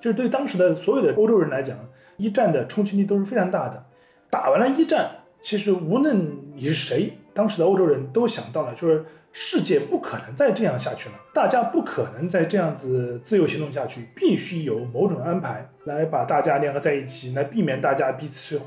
[0.00, 1.76] 就是对当时的所有的欧洲人来讲，
[2.16, 3.84] 一战的冲击力都是非常大的。
[4.30, 18.66] 打完了一战，其实无论你是谁，当时的欧洲人都想到了，就是世界不可能再这样下去了，大家不可能再这样子自由行动下去，必须有某种安排来把大家联合在一起，来避免大家彼此摧毁。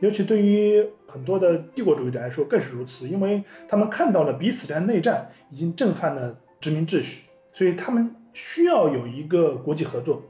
[0.00, 10.22] 尤其对于很多的帝国主义者来说更是如此，因为他们看到了彼此的内战已经震撼了殖民秩序，所以他们需要有一个国际合作。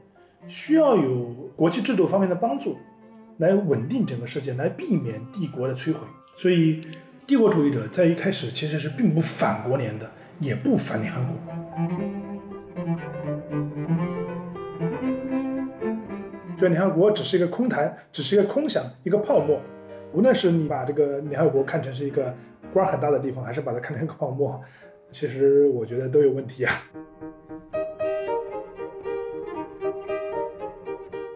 [0.47, 2.77] 需要有国际制度方面的帮助，
[3.39, 6.07] 来稳定整个世界，来避免帝国的摧毁。
[6.37, 6.79] 所以，
[7.27, 11.35] 帝国主义者在一开始其实是并不反国联的，也不反联合国。
[16.57, 19.59] 就联合国只是一个空谈，只是一个空想，一个泡沫。
[20.13, 22.33] 无论是你把这个联合国看成是一个
[22.73, 24.59] 官很大的地方，还是把它看成一个泡沫，
[25.11, 26.73] 其实我觉得都有问题啊。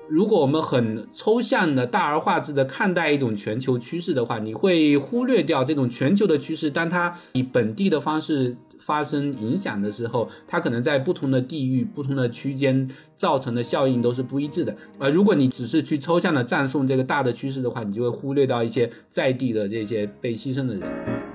[0.07, 6.69] 如果我们很抽象的大而化之的看待一种全球趋势的话，你会忽略掉这种全球的趋势。
[6.69, 14.77] 当它以本地的方式发生影响的时候，它可能在不同的地域、不同的区间造成的效应都是不一致的。
[14.99, 21.32] 而如果你只是去抽象的赞颂这个大的趋势的话，你就会忽略到一些在地的这些被牺牲的人。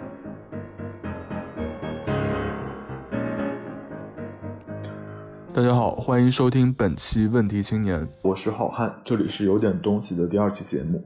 [5.59, 11.03] 大家好，欢迎收听本期问题青年，我是好汉，这里是有点东西的第二期节目。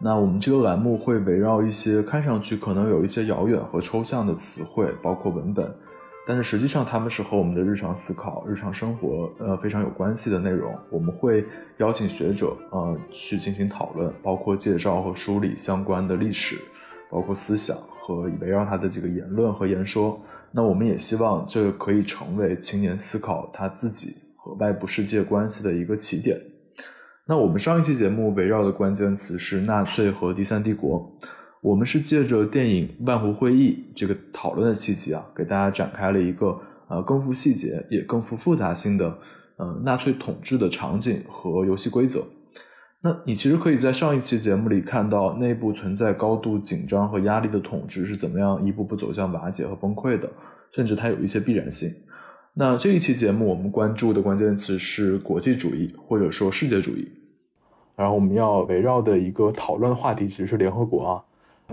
[0.00, 5.72] 那我们这个栏目会围绕一些看上去可能有一些遥远和抽象的词汇，包括文本，
[6.26, 10.76] 但是实际上他们是和我们的日常思考、日常生活呃非常有关系的内容。
[10.90, 16.56] 我们会邀请学者呃去进行讨论，包括介绍和梳理相关的历史，
[17.08, 20.20] 包括思想和围绕他的这个言论和言说。
[20.54, 26.38] 那我们也希望这个可以成为青年思考他自己和外部世界关系的一个起点。
[27.26, 31.10] 那我们上一期节目围绕的关键词是纳粹和第三帝国。
[31.62, 39.16] 我们是借着电影《万湖会议》这个讨论的契机啊，给大家展开了一个呃更富细节也更富复杂性的
[39.56, 42.26] 呃纳粹统治的场景和游戏规则。
[43.04, 50.30] 那你其实可以在上一期节目里看到，内部存在高度紧张和压力的统治是怎么样一步步走向瓦解和崩溃的，
[50.70, 51.90] 甚至它有一些必然性。
[52.54, 57.10] 那这一期节目我们关注的关键词是国际主义或者说世界主义，
[57.96, 61.24] 然后我们要围绕的一个讨论话题其实是联合国啊。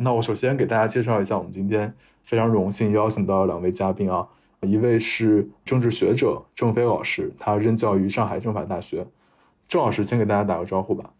[0.01, 4.27] 那我首先给大家介绍一下，我们今天非常荣幸邀请到两位嘉宾啊，
[4.61, 9.05] 一位是政治学者郑飞老师，他任教于上海政法大学。
[9.67, 11.11] 郑老师先给大家打个招呼吧。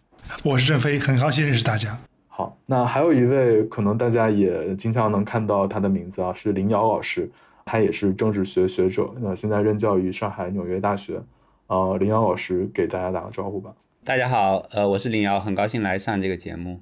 [0.43, 1.97] 我是郑飞，很高兴认识大家。
[2.27, 7.29] 好，那还有一位可能大家也经常能看到他的名字啊，是林瑶老师，
[7.65, 11.21] 他也是政治学学者，那现在任教于上海纽约大学。
[11.67, 13.71] 呃，林瑶老师给大家打个招呼吧。
[14.05, 16.79] 大家好，呃，我是林瑶，很高兴来上这个节目。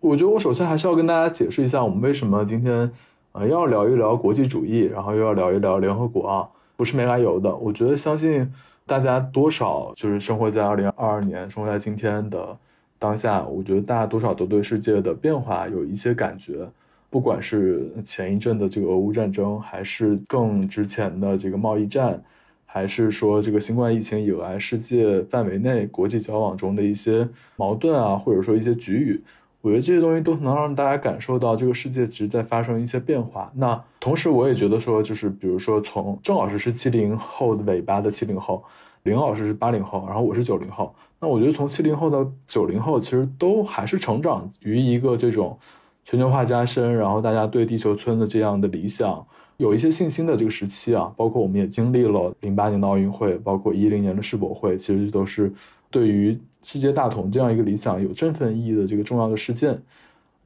[0.00, 2.90] 我觉得我首先还是要跟大家解释一下，我们为什么今天
[3.32, 7.54] 呃要聊一聊国际主义，然后又要聊一聊联合国啊，不是没来由的。
[7.56, 8.52] 我觉得相信
[8.86, 12.56] 大家多少就是生活在二零二二年，生活在今天的。
[13.02, 16.64] 当下，我觉得大家多少都对世界的变化有一些感觉，
[17.10, 22.22] 不管是前一阵的这个俄乌战争，还是更之前的这个贸易战，
[22.64, 29.20] 还是说这个新冠疫情以来世界范围内国际交往中的一些矛盾啊，或者说一些局域，
[29.62, 33.50] 我觉得这些东西都能让大家感受到这个世界其实在发生一些变化。
[33.56, 38.62] 那同时，我也觉得说，就是比如说从郑老师是七零后的尾巴的七零后。
[39.04, 40.94] 林老师是八零后，然后我是九零后。
[41.18, 45.58] 那我觉得从七零后到九零后，其实都还是成长于一个这种
[46.04, 49.24] 全球化加深，然后大家对地球村的这样的理想
[49.56, 51.12] 有一些信心的这个时期啊。
[51.16, 55.52] 包括我们也经历了零八年的奥运会，包括一零年的世博会，其实都是
[55.90, 59.80] 对于世界大同这样一个理想有振奋意义的这个重要的事件。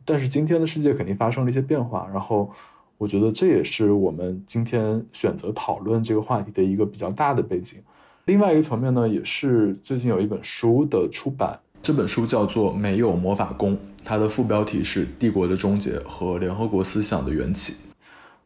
[0.04, 2.50] 但是今天的世界肯定发生了一些变化，然后
[2.96, 7.80] 我觉得这也是我们今天选择讨论这个话题的一个比较大的背景。
[8.26, 13.74] 另外一个层面呢，也是最近有一本书的出版，这本书叫做《没有魔法功》，
[14.04, 17.72] 它的副标题是《帝国的终结和联合国思想的缘起》。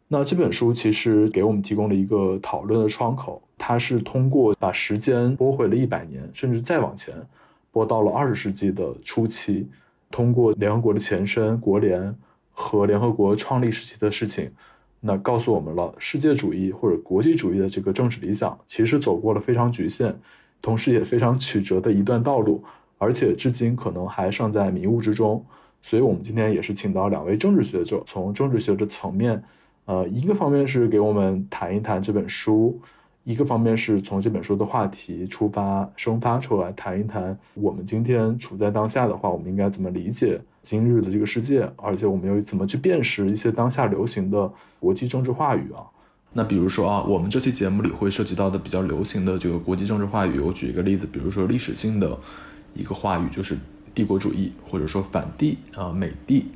[0.06, 7.14] 那这本书其实给我们提供了一个讨论的窗口，它是通过把时间拨回了一百年，甚至再往前，
[7.72, 9.66] 拨到了二十世纪的初期，
[10.10, 12.14] 通过联合国的前身国联
[12.52, 14.50] 和联合国创立时期的事情。
[15.00, 20.14] 那告诉我们了，世界主义或者国际主义的这个政治理想，其实走过了非常局限，
[20.60, 22.62] 同时也非常曲折的一段道路，
[22.98, 25.44] 而且至今可能还尚在迷雾之中。
[25.82, 29.42] 所以，我们今天也是请到两位政治学者，从政治学的层面，
[29.86, 32.78] 呃，一个方面是给我们谈一谈这本书，
[33.24, 45.84] 一个方面是从这本书的话题出发生发出来，谈一谈我们今天处在当下的话，我们应该怎么理解今日的这个世界，而且我们又怎么去辨识一些当下流行的国际政治话语啊？
[46.32, 52.16] 那比如说啊，我们这期节目里会涉及到的比较流行的这个国际政治话语，我举一个例子，比如说历史性的
[52.74, 53.58] 一个话语就是
[53.94, 56.46] 帝国主义，或者说反帝啊、美帝。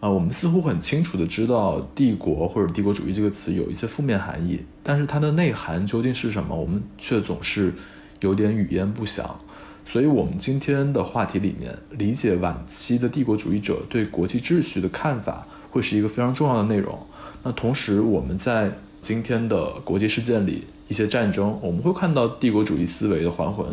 [0.00, 7.74] 啊，我们似乎很清楚的知道“帝国”或者“帝国主义”这个词有一些负面含义，但是它的内涵究竟是什么，我们却总是
[8.20, 9.38] 有点语焉不详。
[9.84, 16.96] 所以，我们今天的话题里面，理解晚期的帝国主义者对国际秩序的看法，会是一个非常重要的内容。
[17.42, 23.66] 那同时，我们在今天的国际事件里，一些战争，我们会看到帝国主义思维的还魂。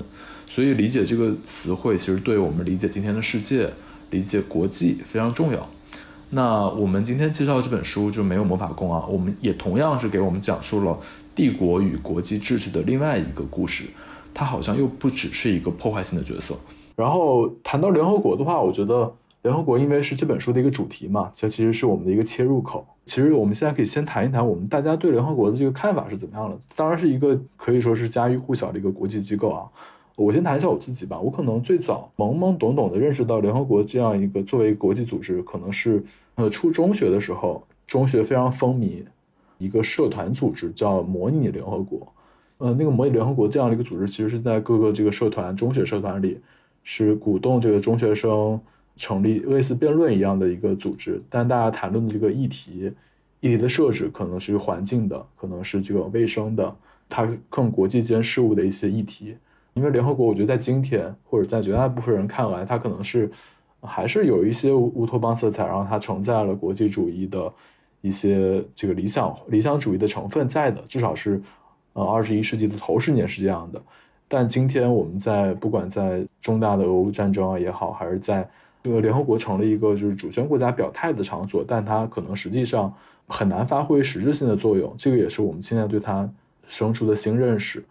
[0.50, 3.70] 所以，理解这个词汇，其实对我们理解今天的世界、
[4.10, 5.70] 理解国际非常重要。
[6.32, 11.00] 那我们今天介绍这本书就没有魔法宫啊，我们也同样是给我们讲述了
[11.36, 13.84] 帝国与国际秩序的另外一个故事，
[14.38, 16.56] 它好像又不只是一个破坏性的角色。
[16.96, 19.12] 然后谈到联合国的话，我觉得
[19.42, 22.86] 联合国因为是这本书的一个主题嘛，这其实是我们的一个切入口。
[23.04, 26.56] 其实我们现在可以先谈一谈我们大家对联合国的这个看法是怎么样的。
[26.76, 29.66] 当然是一个可以说是家喻户晓的一个国际机构啊。
[30.16, 31.20] 我先谈一下我自己吧。
[31.20, 36.04] 我可能最早懵懵懂懂的认识到联合国这样一个作为国际组织，可能是
[36.36, 39.04] 呃初中学的时候，中学非常风靡
[39.58, 42.14] 一个社团组织叫模拟联合国。
[42.58, 46.40] 呃，那个模拟联合国这样的一个组织，其实是在各个这个社团、中学社团里，
[46.84, 48.60] 是鼓动这个中学生
[48.96, 51.22] 成立类似辩论一样的一个组织。
[51.30, 52.92] 但大家谈论的这个议题，
[53.42, 56.76] 议题的设置可能是环境的，可能是这个卫生的，
[57.08, 59.36] 它更国际间事务的一些议题。
[59.74, 63.30] 因为联合国，我觉得在今天或者在绝大部分人看来，它可能是
[63.82, 67.54] 还是有一些乌托邦色彩，然后它承载了国际主义的
[68.02, 71.40] 一些这个理想理想主义的成分在的，至少是
[71.98, 73.82] 呃二十一世纪的头十年是这样的。
[74.28, 78.48] 但今天我们在不管在重大的俄乌战争啊也好，还是在
[78.84, 82.94] 这个联合国成了一个就是主权国家表态的场所，但它可能实际上
[83.28, 84.94] 很难发挥实质性的作用。
[84.98, 86.30] 这个也是我们现在对它
[86.68, 87.84] 生出的新认识，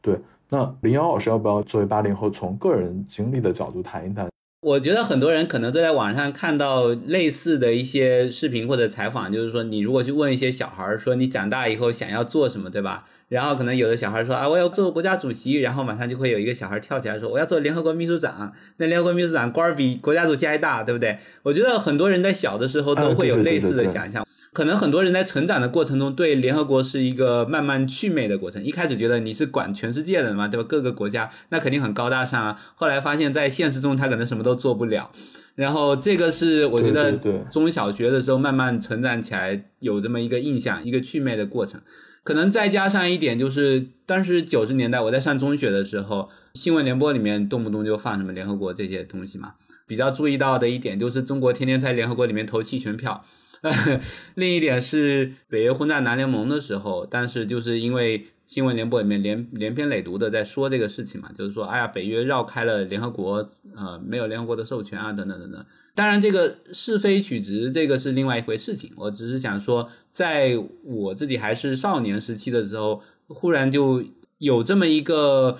[0.00, 0.18] 对。
[0.48, 4.31] 那林瑶老师要不要作为八零后，从个人经历的角度谈一谈？
[4.62, 13.04] 我觉得很多人可能都在网上看到类似的一些视频或者采访，就是说你如果去问一些小孩儿说你长大以后想要做什么，对吧？
[13.28, 18.52] 然后可能有的小孩说啊我要做国家主席，然后马上就会有一个小孩跳起来说我要做联合国秘书长。
[18.76, 21.18] 那联合国秘书长官儿比国家主席还大，对不对？
[21.42, 24.24] 我觉得很多人在小的时候都会有类似的想象。
[24.52, 28.62] 可能很多人在成长的过程中，对联合国是一个慢慢祛魅的过程。
[28.62, 30.66] 一开始觉得你是管全世界的嘛，对吧？
[30.68, 32.60] 各个国家那肯定很高大上啊。
[32.74, 35.10] 后来发现，在现实中他可能什么都做不了。
[35.54, 37.18] 然后这个是我觉得
[37.50, 41.80] 中小学的时候慢慢成长起来有这么一个印象，一个祛魅的过程。
[42.22, 49.54] 可能再加上一点就是，当时九十年代我在上中学的时候，新闻联播里面动不动就放什么联合国这些东西嘛。
[49.86, 53.24] 比较注意到的一点就是，中国天天在联合国里面投弃权票。
[54.34, 65.64] 另一点是北约轰炸南联盟的时候，但是就是因为新闻联播里面连连篇累牍的在说这个事情嘛，就是说，哎呀，北约绕开了联合国，呃，没有联合国的授权啊，等等等等。
[65.94, 68.92] 当然，这个是非曲直，这个是另外一回事情。
[68.96, 74.04] 我只是想说，在我自己还是少年时期的时候，忽然就
[74.38, 75.56] 有这么一个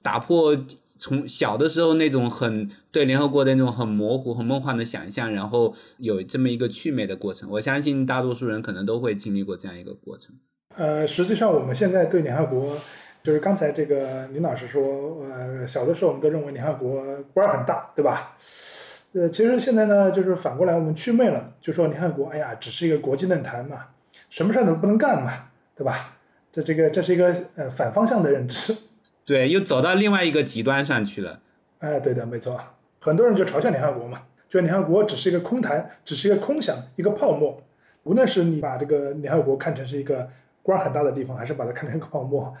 [0.00, 0.56] 打破。
[1.02, 7.50] 从小的时候那种很对联合国的那种很模糊、很梦幻的想象，然后有这么一个祛魅的过程。
[7.50, 10.32] 我相信大多数人可能都会经历过这样一个过程。
[10.76, 12.78] 呃，实际上我们现在对联合国，
[13.20, 17.04] 就是刚才这个林老师说，呃，小的时候我们都认为联合国
[17.34, 18.36] 官儿很大，对吧？
[19.14, 23.86] 呃，其实现在呢，就是反过来我们祛魅了，就说联合国，哎呀，只是一个国际论坛嘛，
[24.30, 25.32] 什么事儿都不能干嘛，
[25.74, 26.16] 对吧？
[26.52, 28.72] 这这个这是一个呃反方向的认知。
[29.32, 31.40] 对，又走到另外一个极端上去了。
[31.78, 32.60] 哎，对的，没错。
[33.00, 37.62] 很多人就嘲笑联合国嘛，就联合国只是一个空谈，只是一个空想，一个泡沫。
[38.02, 40.28] 无论是你把这个联合国看成是一个
[40.62, 42.52] 官很大的地方，还是把它看成一个泡沫，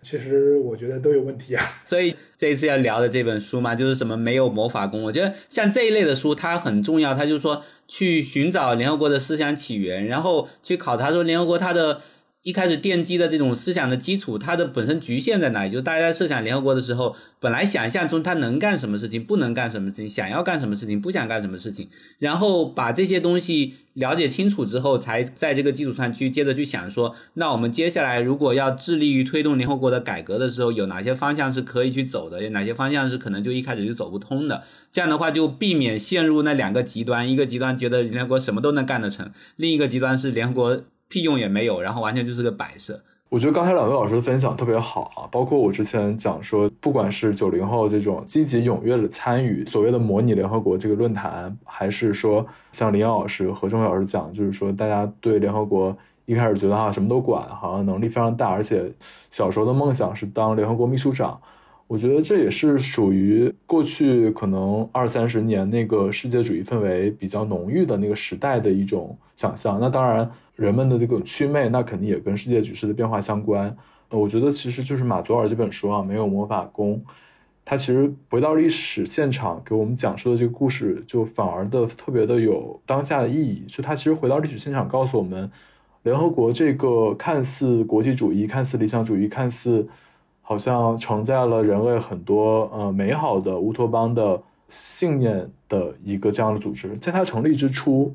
[0.00, 1.64] 其实我觉得都有问题啊。
[1.84, 5.02] 所以这一次要聊的这本书嘛，就是什么没有魔法功。
[5.02, 12.00] 我觉得像这一类的书，它很重要，它就是说去寻找联合国的思想起源，然后去考察说联合国它的。
[12.42, 15.70] 一开始奠基的这种思想的基础，它的本身局限在哪里？
[15.70, 32.42] 就大家设想联合国的时候，本来想象中它能干什么事情，不能干什么事情，想要干什么事情，不想干什么事情，然后把这些东西了解清楚之后，才在这个基础上去接着去想说，那我们接下来如果要致力于推动联合国的改革的时候，有哪些方向是可以去走的？
[32.42, 34.62] 有哪些方向是可能就一开始就走不通的？
[34.90, 40.82] 这样的话就避免陷入那两个极端，一个极端觉得联合国什么都能干得成，另一个极端是联合国。
[41.10, 42.98] 屁用也没有，然后完全就是个摆设。
[43.28, 58.90] 我觉得刚才两位老师的分享特别好啊，包括我之前讲说，不管是九零后这种积极踊跃的参与所谓的模拟联合国这个论坛，还是说像林老师和钟老师讲，就是说大家对联合国一开始觉得哈什么都管，好像能力非常大，而且
[59.30, 61.40] 小时候的梦想是当联合国秘书长。
[61.86, 69.76] 我觉得这也是属于过去可能二三十年那个世界主义氛围比较浓郁的那个时代的一种想象。
[69.80, 73.74] 那当然，人们的这个祛魅，那肯定也跟世界局势的变化相关。
[74.10, 76.96] 呃我觉得其实就是马佐尔这本书啊，《没有魔法功》，
[77.64, 83.64] 它其实回到历史现场给我们讲述的这个故事，就反而的特别的有当下的意义。
[83.66, 85.50] 就它其实回到历史现场，告诉我们，
[86.02, 89.86] 联合国这个看似国际主义、看似理想主义、看似。
[90.42, 98.12] 好像承载了人类很多呃美好的乌托邦的信念的一个这样的组织，在它成立之初，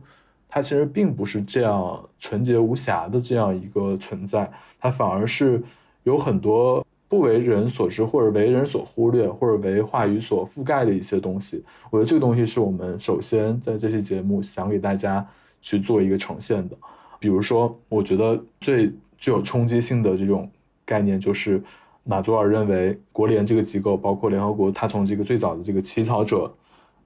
[0.48, 5.62] 它其实并不是这样纯洁无瑕的这样一个存在，它反而是
[6.04, 11.64] 有很多不为人所知或者为人所忽略或者为话语所覆盖的一些东西。
[11.90, 15.26] 我觉得这个东西是我们首先在这期节目想给大家
[15.62, 16.76] 去做一个呈现的。
[17.20, 20.50] 比如说，我觉得最具有冲击性的这种
[20.86, 21.62] 概念就是。
[22.08, 26.54] 马祖尔认为，国联这个机构，包括联合国，他从这个最早的这个起草者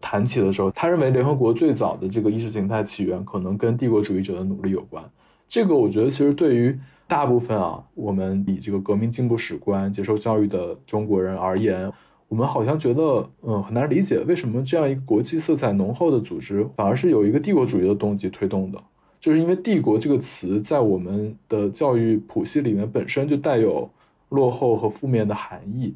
[0.01, 5.03] 谈起的时候，他认为联合国最早的这个意识形态起源可能跟帝国主义者的努力有关。
[5.47, 6.77] 这个我觉得其实对于
[7.07, 11.91] 大部分啊，我们以这个革命进步史观接受教育的中国人而言，
[12.27, 18.81] 我们好像觉得，嗯，很难理解为什么这样一个国际色彩浓厚的组织，反而是有一个帝国主义的动机推动的，
[19.19, 23.89] 就是因为“帝国”这个词在我们的教育谱系里面本身就带有。
[24.29, 25.91] 落后和负面的含义，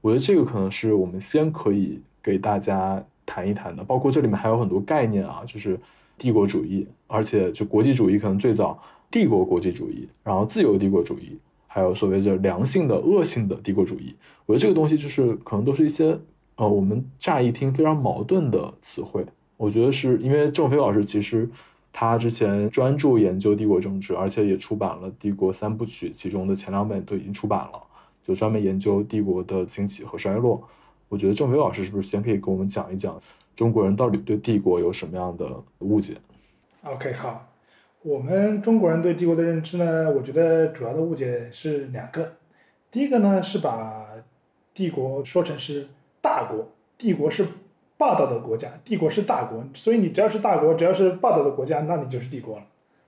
[0.00, 3.84] 我觉得这个可能是我们先可以给大家谈一谈的。
[3.84, 5.78] 包括这里面还有很多概念啊，就是
[6.16, 14.16] 帝国主义，而且就国际主义可能最早帝国国际主义，然后自由帝国主义，还有所谓的良性的、恶性的帝国主义。
[14.46, 16.18] 我觉得这个东西就是可能都是一些
[16.56, 19.24] 呃，我们乍一听非常矛盾的词汇。
[19.58, 21.48] 我觉得是因为郑飞老师其实。
[21.90, 27.82] 他之前专注研究帝国政治，而且也出版了《帝国三部曲》，其中的前两本都已经出版了，
[28.24, 30.62] 就专门研究帝国的兴起和衰落。
[31.08, 33.20] 我觉得郑伟老师是不是先可以跟我们讲一讲
[33.56, 35.46] 中国人到底对帝国有什么样的
[35.78, 36.14] 误解
[36.82, 37.48] ？OK，好，
[38.02, 42.32] 我们中国人对帝国的认知呢，我觉得主要的误解是两个。
[42.90, 44.06] 第一个呢是把
[44.72, 45.88] 帝国说成是
[46.20, 47.46] 大国，帝国是。
[48.00, 52.62] 霸道的国家，帝国是大国，所以你只要是大国，只要是霸道的国家，那你就是帝国了。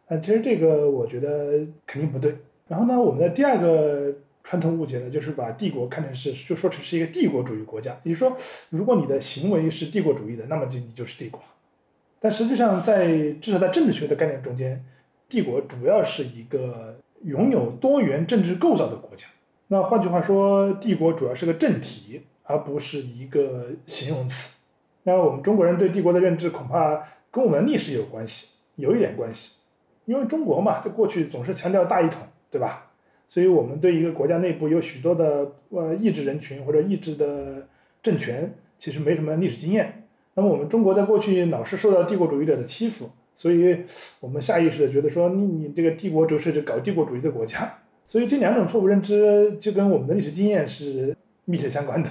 [0.09, 2.35] 但其实这个我觉得肯定不对。
[2.67, 4.13] 然后呢，我们的第二个
[4.43, 8.37] 传统误解呢，就是把帝国看成是就说成是一个帝国主义国家，也就是说，
[8.71, 11.41] 如果你的行为是帝国主义的，那么就你就是帝国。
[12.19, 14.85] 但实际上，在至少在政治学的概念中间，
[15.29, 19.27] 帝国主要是一个拥有多元政治构造的国家。
[19.69, 24.59] 那换句话说，帝国主要是个政体，而不是一个形容词。
[25.05, 29.63] 那我们中国人对帝国的认知恐怕跟我们历史有关系，有一点关系，
[30.05, 32.21] 因为中国嘛，在过去总是强调大一统，
[32.51, 32.90] 对吧？
[33.33, 37.69] 所以我们对一个国家内部有许多的呃意志人群或者意志的
[38.03, 40.09] 政权，其实没什么历史经验。
[40.35, 43.77] 那么我们中国在过去老是受到帝国主义者的欺负，所以
[44.19, 47.73] 我们下意识的觉得说你你这个帝国就是搞帝国主义的国家，
[48.05, 52.11] 所以这两种错误认知就跟我们的历史经验是密切相关的。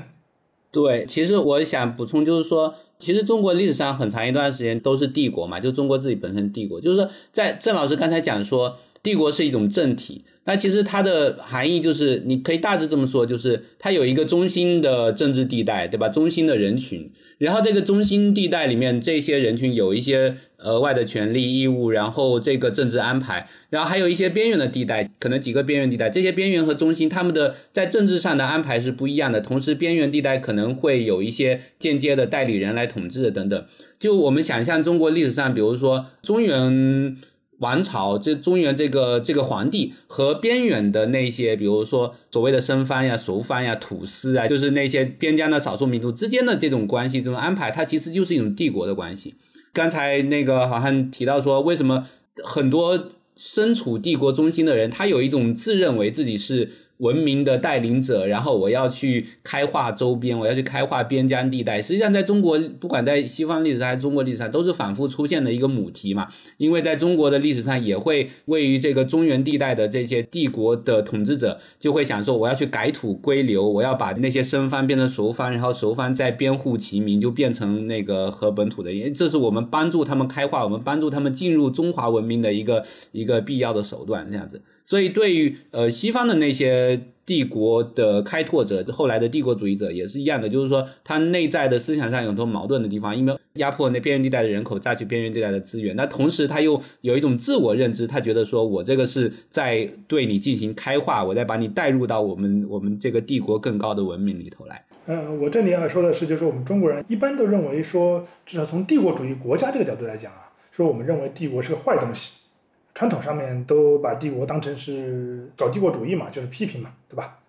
[0.71, 8.77] 对，其实我想补充就是说，其实中国历史上很长一段时间都是帝国嘛，就中国自己本身帝国，就是说，在郑老师刚才讲说。
[9.01, 16.09] 帝国是一种政体，那其实它的含义就是，你可以大致这么说，就是它有一个中心的政治地带，对吧？
[16.09, 33.65] 中心的人群，然后这个中心地带里面，这些人群有一些额外的权利义务，然后这个政治安排，然后还有一些边缘的地带，可能几个边缘地带，这些边缘和中心他们的在政治上的安排是不一样的，同时边缘地带可能会有一些间接的代理人来统治等等。
[33.97, 37.17] 就我们想象中国历史上，比如说中原。
[37.59, 49.35] 王朝这中原这个这个皇帝和边远的那些，比如说所谓的生番呀、熟番呀、土司啊，就是那些边疆的少数民族之间的这种关系、这种安排，它其实就是一种帝国的关系。
[49.71, 52.07] 刚才那个好像提到说，为什么
[52.43, 61.81] 很多身处帝国中心的人，他有一种自认为自己是文明的带领者，然后我要去开化周边，我要去开化边疆地带。
[61.81, 66.27] 实际上，在中国，不管在西方历史上还是中国历史上，都是反复出现的一个母题嘛。
[66.57, 78.91] 因为在中国的历史上，也会位于这个中原地带的这些帝国的统治者，就会想说，我要去改土归流，我要把那些生番变成熟番，然后熟番再编户齐民，就变成那个和本土的。
[78.91, 84.61] 因为这是我们帮助他们开化，我们帮助他们进入中华文明的一个一个必要的手段，这样子。
[84.89, 104.83] 所以，对于呃西方的那些帝国的开拓者，后来的帝国主义者也是一样的，就是说他内在的思想上有很多矛盾的地方，因为压迫那边缘地带的人口，榨取边缘地带的资源，那同时他又有一种自我认知，他觉得说我这个是在对你进行开化，我在把你带入到我们我们这个帝国更高的文明里头来。
[105.05, 112.48] 嗯，我这里要说的是，就是我们中国人一般都认为说，至少从帝国主义国家这个角度来讲啊，说我们认为帝国是个坏东西。
[112.93, 117.39] 传统上面都把帝国当成是搞帝国主义嘛，就是批评嘛，对吧？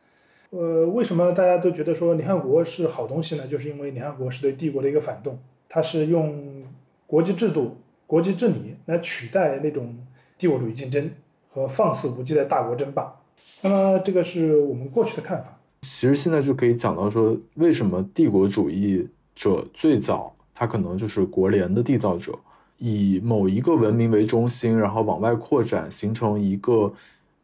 [0.50, 3.46] 呃，为什么大家都觉得说联合国是好东西呢？
[3.46, 6.64] 就是因为联合国是对帝国的一个反动，它是用
[7.06, 9.96] 国际制度、国际治理来取代那种
[10.36, 11.10] 帝国主义竞争
[11.48, 13.16] 和放肆无忌的大国争霸。
[13.62, 15.56] 那么这个是我们过去的看法。
[15.82, 22.38] 其实现在就可以讲到说，为什么帝国主义者最早他可能就是国联的缔造者。
[22.82, 26.90] 以某一个文明为中心，然后往外扩展，形成一个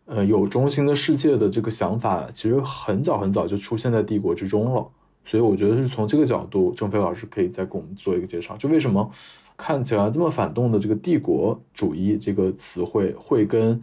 [0.07, 4.87] 呃有中心的世界的这个想法，其实很早很早就出现在帝国之中了。
[5.27, 9.11] 所以我觉得是从这个角度，郑飞老师可以再给我们做一个介绍，就为什么
[9.59, 13.79] 看起来这么反动的这个帝国主义这个词汇，会跟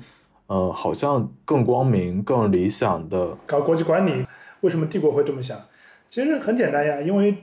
[0.48, 4.26] 呃好像更光明、更理想的搞国际管理，
[4.62, 5.56] 为什么帝国会这么想？
[6.10, 7.38] 其实很简单呀，因为。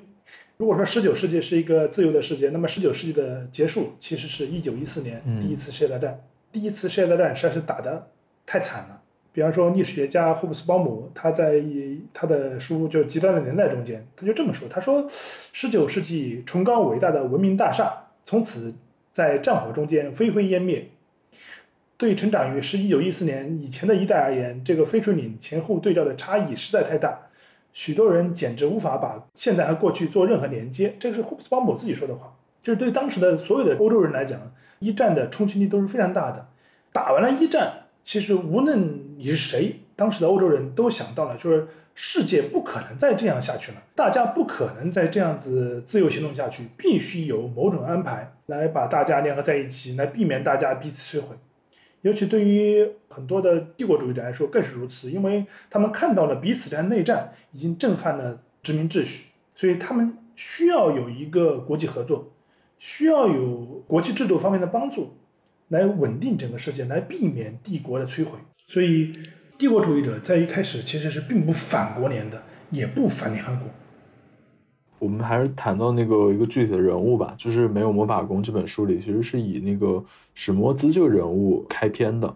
[0.61, 6.23] 如果说十九世纪是一个自由的世界，那么十九世纪的结束其实是一九一四年第一次世界大战。
[6.52, 8.11] 第一次世界大战实在是打得
[8.45, 9.00] 太惨了。
[9.33, 11.62] 比方说，历史学家霍布斯鲍姆他在
[12.12, 18.75] 他的书就《极端的年代》中间，他就这么说：他说，十九世纪崇高伟大的文明大厦从此
[19.14, 20.90] 在战火中间灰飞烟灭。
[21.97, 27.29] 对成长于是一九一四年以前的一代而言，这个分水岭前后对照的差异实在太大。
[27.72, 32.34] 许多人简直无法把现在和过去做任何连接，这个是霍布斯鲍姆自己说的话。
[32.62, 34.38] 就是对当时的所有的欧洲人来讲，
[34.80, 36.48] 一战的冲击力都是非常大的。
[36.92, 51.37] 打完了一战，其实无论你是谁，当时的欧洲人都想到了，就是世界不可能再这样下去了，大家不可能再这样子自由行动下去，必须有某种安排来把大家联合在一起，来避免大家彼此摧毁。
[52.02, 62.32] 尤其对于很多的帝国主义者来说更是如此，因为他们看到了彼此间内战已经震撼了殖民秩序，所以他们需要有一个国际合作，
[62.78, 65.14] 需要有国际制度方面的帮助，
[65.68, 68.38] 来稳定整个世界，来避免帝国的摧毁。
[68.66, 69.12] 所以，
[69.58, 73.64] 帝国主义者在一开始其实是并不反国联的，也不反联合国。
[75.00, 82.32] 我们还是谈到那个一个具体的人物吧，就是《没有魔法宫》这本书里，其实是以那个史摩兹这个人物开篇的。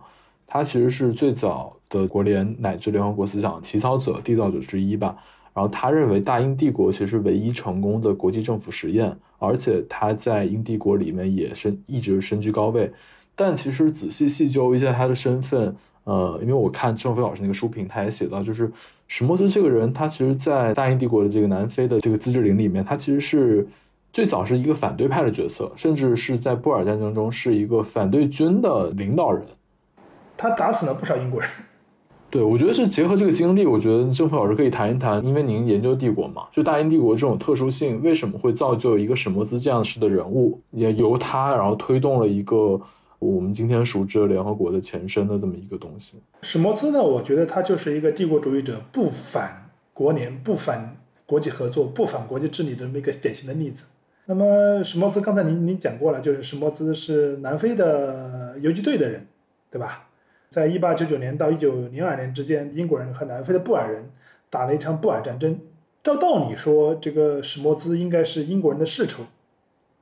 [0.47, 5.17] 他其实是最早的国联乃至联合国思想起草者、缔造者之一吧。
[5.53, 12.91] 然后他认为大英帝国其实唯一成功的国际政府实验，而且他在英帝国里面也身一直身居高位。
[13.37, 18.71] 但其实仔细细究一下他的身份，呃，因为我看郑飞老师那个书评，他也写到，就是
[19.09, 23.67] 史默兹这个人，他其实，在大英帝国的这个南非的这个自治领里面，他其实是
[24.13, 29.43] 最早是一个反对派的角色，甚至是在布尔战争中是一个反对军的领导人。
[30.37, 31.49] 他打死了不少英国人。
[32.29, 42.79] 对，我觉得是结合这个经历，我觉得郑飞老师可以谈一谈，因为您研究帝国嘛，就大英帝国这种特殊性，为什么会造就一个史默兹这样式的人物，也由他然后推动了一个。
[43.25, 47.03] 我们今天熟知的联合国的前身的这么一个东西，史摩兹呢？
[47.03, 53.85] 我觉得他就是一个帝国主义者，不反国联，不反国际合作，不反国际治理的这么一个典型的例子。
[54.27, 59.27] 那么史摩兹刚才您您讲过了，就是史摩兹是南非的游击队的人，
[59.71, 60.09] 对吧？
[60.51, 64.11] 在一八九九年到一九零二年之间，英国人和南非的布尔人
[64.51, 65.59] 打了一场布尔战争。
[66.03, 69.25] 照道理说，这个史摩兹应该是英国人的世仇。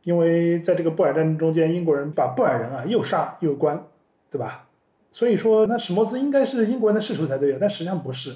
[0.04, 3.84] 因为在这个布尔战争中间，英国人把布尔人啊又杀又关，
[4.30, 4.68] 对吧？
[5.10, 8.34] 所以说，那史默兹应该是英国人的世仇才对啊，但实际上不是，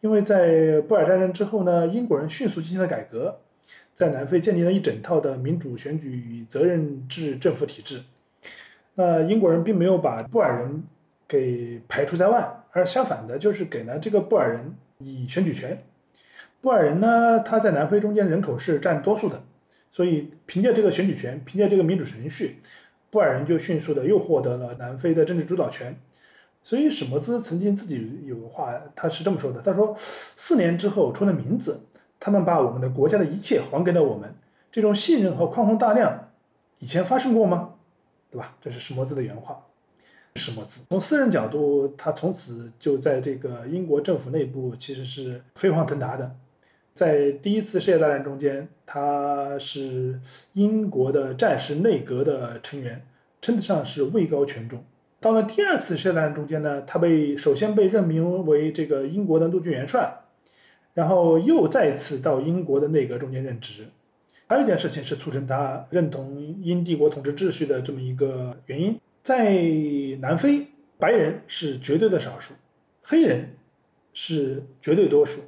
[0.00, 3.40] 因为在布尔战争之后呢，英国人迅速进行了改革，
[3.94, 8.00] 在南非建立了一整套的民主选举与责任制政府体制。
[8.94, 10.84] 那英国人并没有把布尔人
[11.26, 15.82] 给排除在外，而相反的，就是给了这个布尔人以选举权。
[16.60, 19.42] 布尔人呢，他在南非中间人口是占多数的。
[19.94, 22.56] 所以，凭借这个选举权，凭借这个民主程序，
[23.10, 25.96] 布尔人就迅速的又获得了南非的政治主导权。
[26.64, 31.82] 所以史摩兹曾经自己有话，他是这么说的：“他说，四年之后出了名字，
[32.18, 34.34] 他们把我们的国家的一切还给了我们，
[34.72, 36.32] 这种信任和宽宏大量，
[36.80, 37.74] 以前发生过吗？
[38.32, 39.64] 对吧？”这是史摩兹的原话。
[40.34, 46.34] 史摩兹从私人角度，他从此就在这个英国政府内部其实是飞黄腾达的。
[46.94, 50.20] 在第一次世界大战中间，他是
[50.52, 53.04] 英国的战时内阁的成员，
[53.40, 54.84] 称得上是位高权重。
[55.18, 60.20] 到了第二次世界大战中间呢，他被首先被任命为这个英国的陆军元帅，
[60.92, 63.86] 然后又再次到英国的内阁中间任职。
[64.46, 69.52] 还有一件事情是促成他认同英帝国统治秩序的这么一个原因，在
[70.20, 72.54] 南非，白人是绝对的少数，
[73.02, 73.56] 黑人
[74.12, 75.40] 是绝对多数。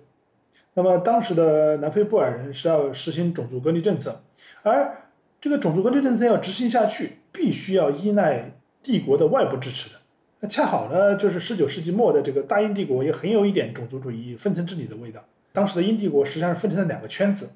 [0.77, 4.23] 那么当时的南非布尔人是要实行种族隔离政策，
[4.63, 5.09] 而
[5.41, 8.53] 这个种族隔离政策要执行下去，必须要依赖。
[8.83, 9.97] 帝国的外部支持的，
[10.39, 15.25] 那恰好呢，就是十九世纪末的这个大英帝国也很有一点种族主义分层治理的味道。
[15.53, 17.51] 当时的英帝国实际上是分成了两个圈子，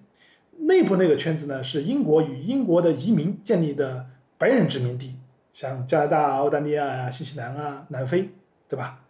[0.58, 4.06] 内部那个圈子呢是英国与英国的移民建立的
[4.38, 5.14] 白人殖民地，
[5.52, 8.30] 像加拿大、澳大利亚啊、新西兰啊、南非，
[8.68, 9.04] 对吧？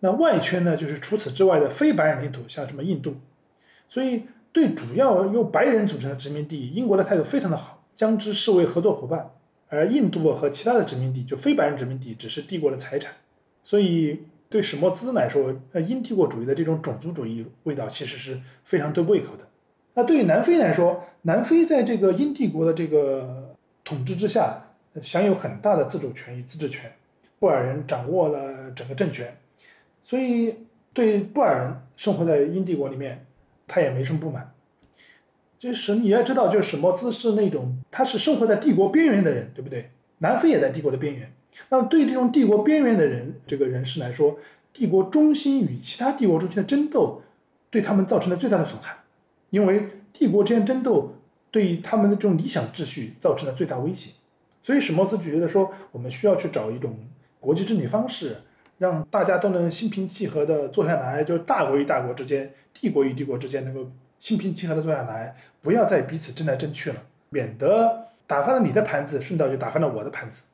[0.00, 3.16] 那外圈呢就是除此之外的非白人领土，像什么印度。
[3.88, 9.30] 所以对主要由白人组成的殖民地，英国的态度非常的好，将之视为合作伙伴。
[9.68, 13.12] 而印度和其他的殖民地，就非白人殖民地，只是帝国的财产。
[13.62, 19.46] 所以对史莫兹来说，呃，英帝国主义的这种种族主义味道其实是非常对胃口的。
[19.94, 24.68] 那对于南非来说，南非在这个英帝国的这个统治之下，
[25.02, 26.92] 享有很大的自主权与自治权。
[27.38, 29.36] 布尔人掌握了整个政权，
[30.04, 30.54] 所以
[30.94, 33.26] 对布尔人生活在英帝国里面，
[33.66, 34.52] 他也没什么不满。
[35.58, 39.90] 就是你要知道，就是史莫兹是那种他是生活在帝国边缘的人，对不对？
[40.18, 41.32] 南非也在帝国的边缘。
[41.70, 44.38] 那么对这种帝国边缘的人，这个人士来说，
[44.72, 47.22] 帝国中心与其他帝国中心的争斗，
[47.70, 48.98] 对他们造成了最大的损害，
[49.48, 51.14] 因为帝国之间争斗
[51.50, 54.12] 对他们的这种理想秩序造成了最大威胁。
[54.62, 56.98] 所以史莫兹觉得说，我们需要去找一种
[57.40, 58.36] 国际治理方式，
[58.78, 63.90] 让大家都能心平气和的坐下来，就是大国与大国之间，帝国与帝国之间能够。
[64.18, 66.96] 心平气和的坐下来，不要再彼此争来争去了，
[67.28, 70.44] 免得打翻了你的盘子，顺道就打翻了我的盘子。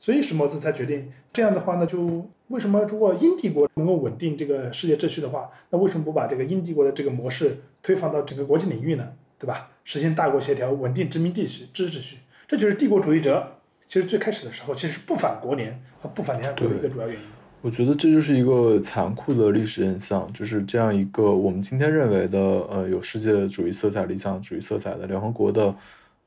[0.00, 9.12] 所以史墨兹才决定这样的话呢，就为什么如果英帝国能够稳定这个世界秩序的话，那为什么不把这个英帝国的这个模式推放到整个国际领域呢？
[9.38, 9.70] 对吧？
[9.84, 17.22] 实现大国协调，稳定殖民地秩秩序，这就是帝国主义者其实最开始的时候其实不反国联和不反联合国的一个主要原因。
[17.64, 25.74] 我觉得这就是一个残酷的历史现象，就是这样一个我们今天认为的呃有世界主义色彩、理想主义色彩的联合国的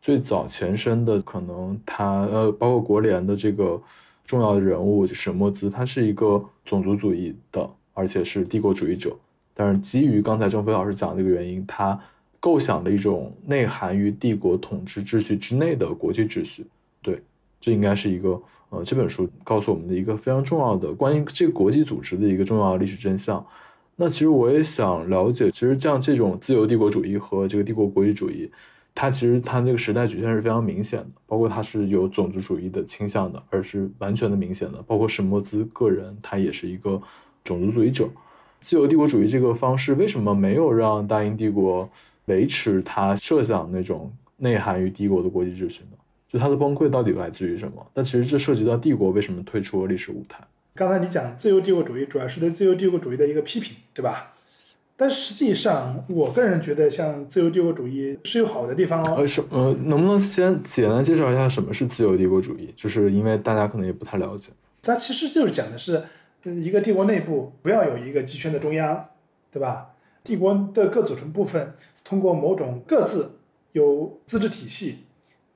[0.02, 3.80] 最早前身的可能，它呃包括国联的这个
[4.26, 9.15] 重要的人物史莫兹，他是一个种族主义的，而且是帝国主义者。
[9.54, 12.00] 但是基于刚才郑飞老师讲这个原因，他
[12.39, 16.65] 构想的一种内含于帝国统治秩序之内的国际秩序。
[17.04, 17.21] 对，
[17.60, 18.41] 这应该是一个。
[18.70, 23.41] 呃，这本书告诉我们的一个非常重要的关于这个国际组织的一个重要的历史真相。
[23.96, 28.52] 那其实我也想了解，其实像这种自由帝国主义和这个帝国国际主义，
[28.93, 34.82] 它其实它那个时代局限是非常明显的，包括它是有种族主义的倾向的，而是完全的明显的。
[34.82, 37.02] 包括史莫兹个人，他也是一个
[37.46, 38.06] 种族主义者。
[38.60, 41.89] 自由帝国主义这个方式为什么没有让大英帝国
[42.26, 45.96] 维持他设想那种内涵于帝国的国际秩序呢？
[46.29, 47.85] 就它的崩溃到底来自于什么？
[47.93, 50.43] 但其实这涉及到帝国为什么退出了历史舞台。
[50.75, 54.33] 刚才你讲自由帝国主义，主要是对自由帝国主义的一个批评，对吧？
[54.99, 59.15] 但实际上，我个人觉得，像自由帝国主义是有好的地方哦。
[59.17, 62.73] 呃，是呃，能不能先简单介绍一下什么是自由帝国主义？
[62.75, 64.51] 就是因为大家可能也不太了解。
[64.81, 66.03] 它其实就是讲的是，
[66.43, 69.05] 一个帝国内部不要有一个集权的中央，
[69.51, 69.91] 对吧？
[70.23, 73.31] 帝国的各组成部分通过某种各自
[73.71, 75.05] 有自治体系。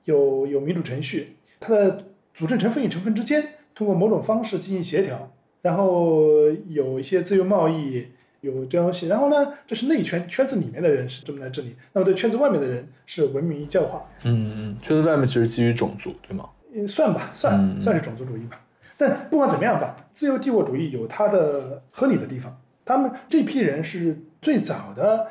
[0.04, 8.06] 有有民主程序，它的组成成分与成分之间通过某种方式进行协调，然后有一些自由贸易，
[8.40, 9.08] 有这东西。
[9.08, 14.04] 然后呢，这是内圈圈子里面的人是这么来治理，那么对圈子外面的人是文明教化。
[14.24, 16.48] 嗯嗯，圈子外面其实基于种族，对吗？
[16.88, 18.60] 算吧，算算是种族主义吧。
[18.96, 22.58] 但不管怎么样吧，自由帝国主义有它的合理的地方。
[22.84, 25.28] 他们这批人是最早的。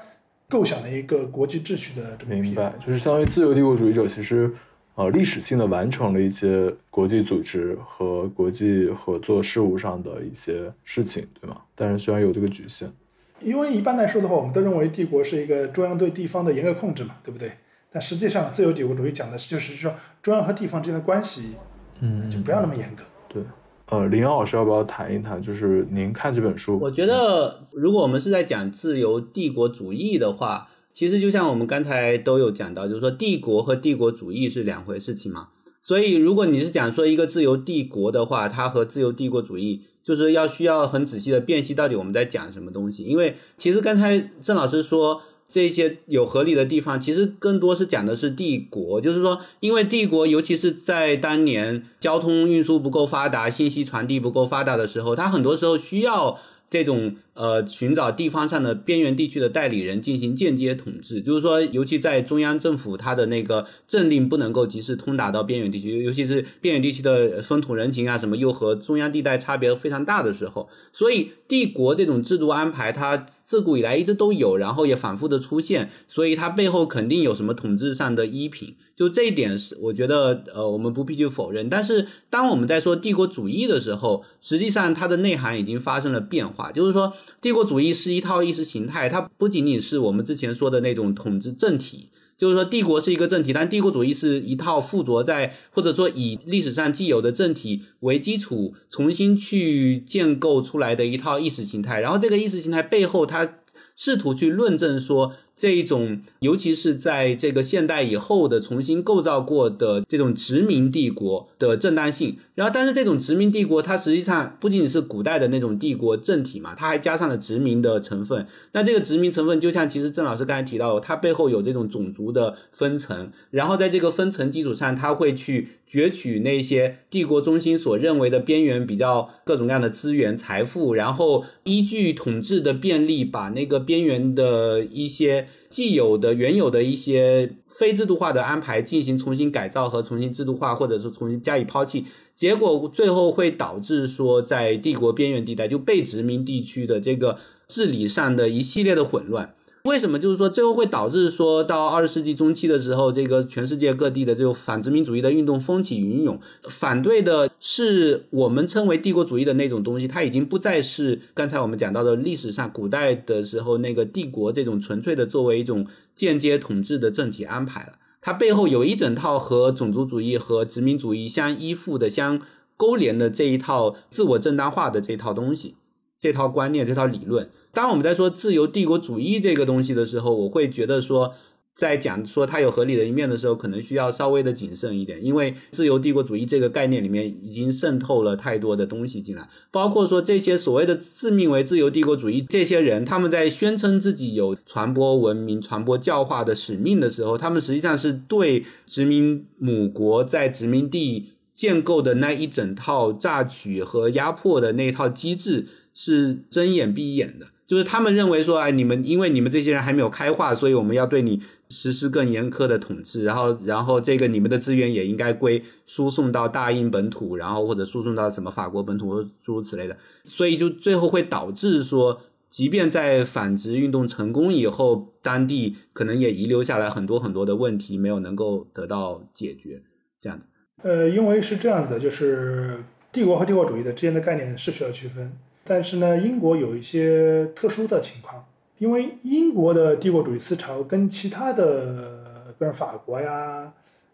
[0.52, 4.52] 构想了一个国际秩序的这么明白，就是相当于自由帝国主义者，其实
[4.96, 11.62] 呃历史性的完成了一些国际组织和国际合作事务上的一些事情，对吗？
[11.74, 12.92] 但是虽然有这个局限，
[13.40, 17.54] 因为一般来说的话，我们都认为帝国是一个中央对地方的严格控制嘛，对不对？
[17.90, 21.56] 但实际上，自由帝国主义讲的就是说中央和地方之间的关系，
[22.02, 23.04] 嗯，就不要那么严格。
[23.28, 23.44] 对，
[23.91, 25.41] 呃，林阳老师要不要谈一谈？
[25.41, 35.49] 就是您看这本书，我觉得如果我们是在讲自由帝国主义的话，其实就像我们刚才都有讲到，就是说帝国和帝国主义是两回事情嘛。
[35.82, 43.04] 所以如果你是讲说一个自由帝国的话，它和自由帝国主义就是要需要很仔细的辨析到底我们在讲什么东西。
[43.04, 45.21] 因为其实刚才郑老师说。
[45.52, 57.18] 这些有合理的地方，其实更多是讲的是帝国，就是说，因为帝国，尤其是在当年交通运输不够发达、信息传递不够发达的时候，它很多时候需要这种。
[57.34, 81.70] 呃，寻找地方上的边缘地区的代理人进行间接统治，就是说，尤其在中央政府它的那个政令不能够及时通达到边缘地区，尤其是边缘地区的风土人情啊什么又和中央地带差别非常大的时候，所以帝国这种制度安排它自古以来一直都有，然后也反复的出现，所以它背后肯定有什么统治上的依凭，就这一点是我觉得呃我们不必去否认。
[81.70, 87.13] 但是当我们在说帝国主义的时候，实际上它的内涵已经发生了变化，就是说。
[87.42, 103.58] 帝国主义是一套意识形态，它不仅仅是我们之前说的那种统治政体，就是说帝国是一个政体，但帝国主义是一套附着在或者说以历史上既有的政体为基础重新去建构出来的一套意识形态，然后这个意识形态背后，它
[103.96, 105.34] 试图去论证说。
[105.62, 118.47] 这一种，尤其是在这个现代以后的重新构造过的这种殖民帝国的正当性，然后，但是这种殖民帝国它实际上不仅仅是古代的那种帝国政体嘛，它还加上了殖民的成分。
[118.71, 135.47] 那这个殖民成分，就像其实郑老师刚才提到，它背后有这种种族的分层，然后在这个分层基础上，它会去攫取那些帝国中心所认为的边缘比较各种各样的资源财富，然后依据统治的便利，把那个边缘的一些。
[135.69, 149.54] 既有的原有的一些非制度化的安排进行重新改造和重新制度化，或者是重新加以抛弃，结果最后会导致说，在帝国边缘地带就被殖民地区的这个治理上的一系列的混乱。
[149.84, 156.39] 为什么就是说最后会导致说到二十世纪中期的时候，这个全世界各地的这种反殖民主义的运动风起云涌，
[156.70, 172.39] 反对的是我们称为帝国主义的那种东西，它已经不再是刚才我们讲到的历史上古代的时候那个帝国这种纯粹的作为一种间接统治的政体安排了，它背后有一整套和种族主义和殖民主义相依附的、相
[172.78, 175.74] 勾连的这一套自我正当化的这套东西。
[176.22, 181.34] 这套观念，这套理论，当我们在说自由帝国主义这个东西的时候，我会觉得说，
[181.74, 205.66] 在讲说它有合理的一面的时候，可能需要稍微的谨慎一点，因为自由帝国主义这个概念里面已经渗透了太多的东西进来，包括说这些所谓的自命为自由帝国主义这些人，他们在宣称自己有传播文明、传播教化的使命的时候，他们实际上是对殖民母国在殖民地建构的那一整套榨取和压迫的那套机制。
[206.04, 229.84] 是睁眼闭眼的，就是他们认为说，哎，你们因为你们这些人还没有开化，所以我们要对你实施更严苛的统治，然后，然后这个你们的资源也应该归输送到大英本土，然后或者输送到什么法国本土诸如此类的，所以就最后会导致说，即便在反殖运动成功以后，当地可能也遗留下来很多很多的问题没有能够得到解决，
[230.20, 230.48] 这样子。
[230.82, 235.32] 呃，因为是这样子的，就是帝国和帝国主义的之间的概念是需要区分。
[235.63, 238.45] 但是呢，英国有一些特殊的情况，
[238.80, 243.71] 因为英国的帝国主义思潮跟其他的，比如法国呀、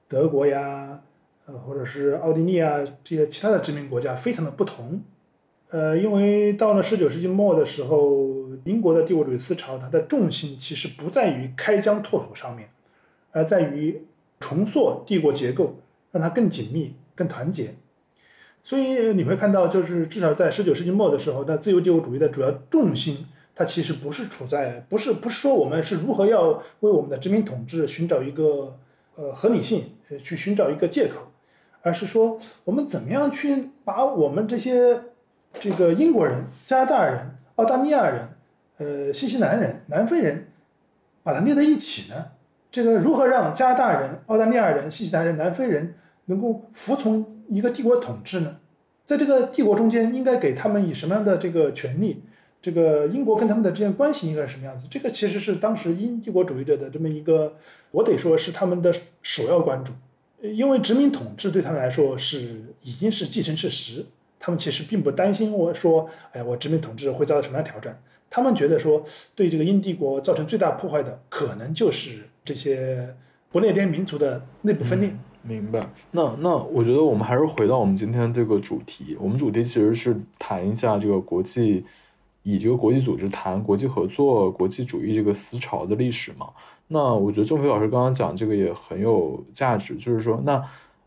[0.07, 0.99] 德国呀，
[1.45, 5.01] 呃，或者是奥地利啊这些其他的殖民国家非常的不同。
[5.69, 8.27] 呃，因为到了十九世纪末的时候，
[8.65, 12.69] 英国的帝国主义思潮它的重心其实不在于开疆拓土上面，
[13.31, 14.01] 而在于
[14.39, 15.75] 重塑帝国结构，
[16.11, 17.75] 让它更紧密、更团结。
[18.67, 23.25] 所以你会看到，就是至少在十九世纪末的时候，那自由帝国主义的主要重心，
[23.55, 28.77] 它其实不是处在，不是不是说我们是如何要为我们的殖民统治寻找一个
[29.15, 29.85] 呃合理性，
[30.21, 31.31] 去寻找一个借口，
[31.81, 34.99] 而是说我们怎么样去把我们这些
[35.53, 38.27] 这个英国人、加拿大人、澳大利亚人、
[38.79, 40.49] 呃新西兰人、南非人，
[41.23, 42.31] 把它列在一起呢？
[42.69, 45.93] 这个如何让加拿大人、澳大利亚人、新西兰人、南非人？
[46.27, 48.59] 能够服从一个帝国统治呢？
[49.03, 52.21] 在这个帝国中间，应该给他们以什么样的这个权利？
[52.61, 54.87] 这个英国跟他们的之间关系应该是什么样子？
[54.89, 57.53] 这个其实是当时英帝国主义者的这么一个，
[57.91, 59.93] 我得说是他们的首要关注。
[60.41, 64.05] 因为殖民统治对他们来说是已经是既成事实，
[64.39, 68.01] 他们其实并不担心我说，哎，我殖民统治会遭到什么样挑战？
[68.29, 69.03] 他们觉得说，
[69.35, 73.15] 对这个英帝国造成最大破坏的，可能就是这些
[73.51, 75.11] 不列颠民族的内部分裂。
[75.43, 75.87] 明白。
[76.11, 81.85] 那那我觉得我们还是回到我们今天这个主题，我们主题其实是谈一下这个国际，
[82.43, 86.47] 以这个国际组织谈国际合作、国际主义这个思潮的历史嘛。
[86.87, 90.63] 那我觉得郑飞老师刚刚讲这个也很有价值，就是说，那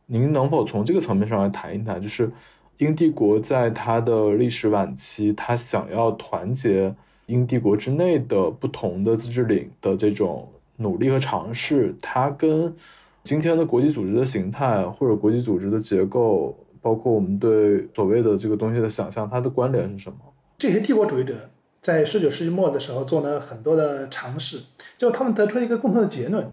[0.07, 2.31] 您能否从这个层面上来谈一谈，就是
[2.79, 6.95] 英帝国在它的历史晚期，它想要团结
[7.27, 12.75] 英帝国之内的不同的自治领的这种努力和尝试，它跟
[13.23, 20.19] 今天的国际组织的形态或者国际组织的结构，包括我们对所谓的这个东西的想象，它的关联是什么？
[20.59, 24.61] 这些帝国主义者在十九世纪末的时候做了很多的尝试，
[24.97, 26.51] 最后他们得出一个共同的结论。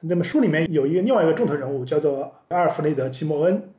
[0.00, 3.70] 那么书里面有一个另外一个重头人物叫做阿尔弗雷德·齐默恩，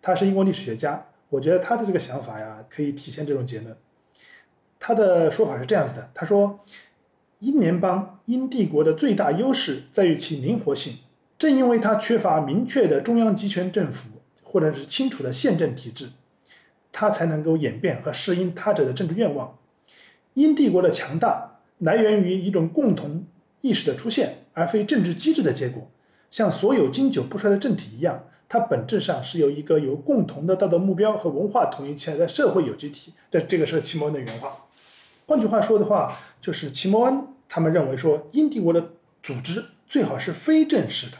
[0.00, 1.06] 他是英国历史学家。
[1.30, 3.74] 我觉得他的这个想法呀，可以体现这种结论。
[4.78, 6.60] 他的说法是这样子的：他说，
[7.38, 10.92] 英联邦、英帝国的最大优势在于其灵活性。
[11.42, 16.10] 正因为它缺乏明确的中央集权政府，或者是清楚的宪政体制，
[16.92, 19.58] 它才能够演变和适应他者的政治愿望。
[20.34, 23.26] 英帝国的强大来源于一种共同
[23.60, 25.90] 意识的出现，而非政治机制的结果。
[26.30, 33.14] 像所有经久不衰的政体一样，它本质上是由一个由共同的道德目标和文化统一起来的社会有机体。
[33.32, 34.66] 这这个是齐摩恩的原话。
[35.26, 38.90] 换句话说的话，就是齐摩恩他们认为说，英帝国的
[39.24, 41.16] 组织最好是非正式的。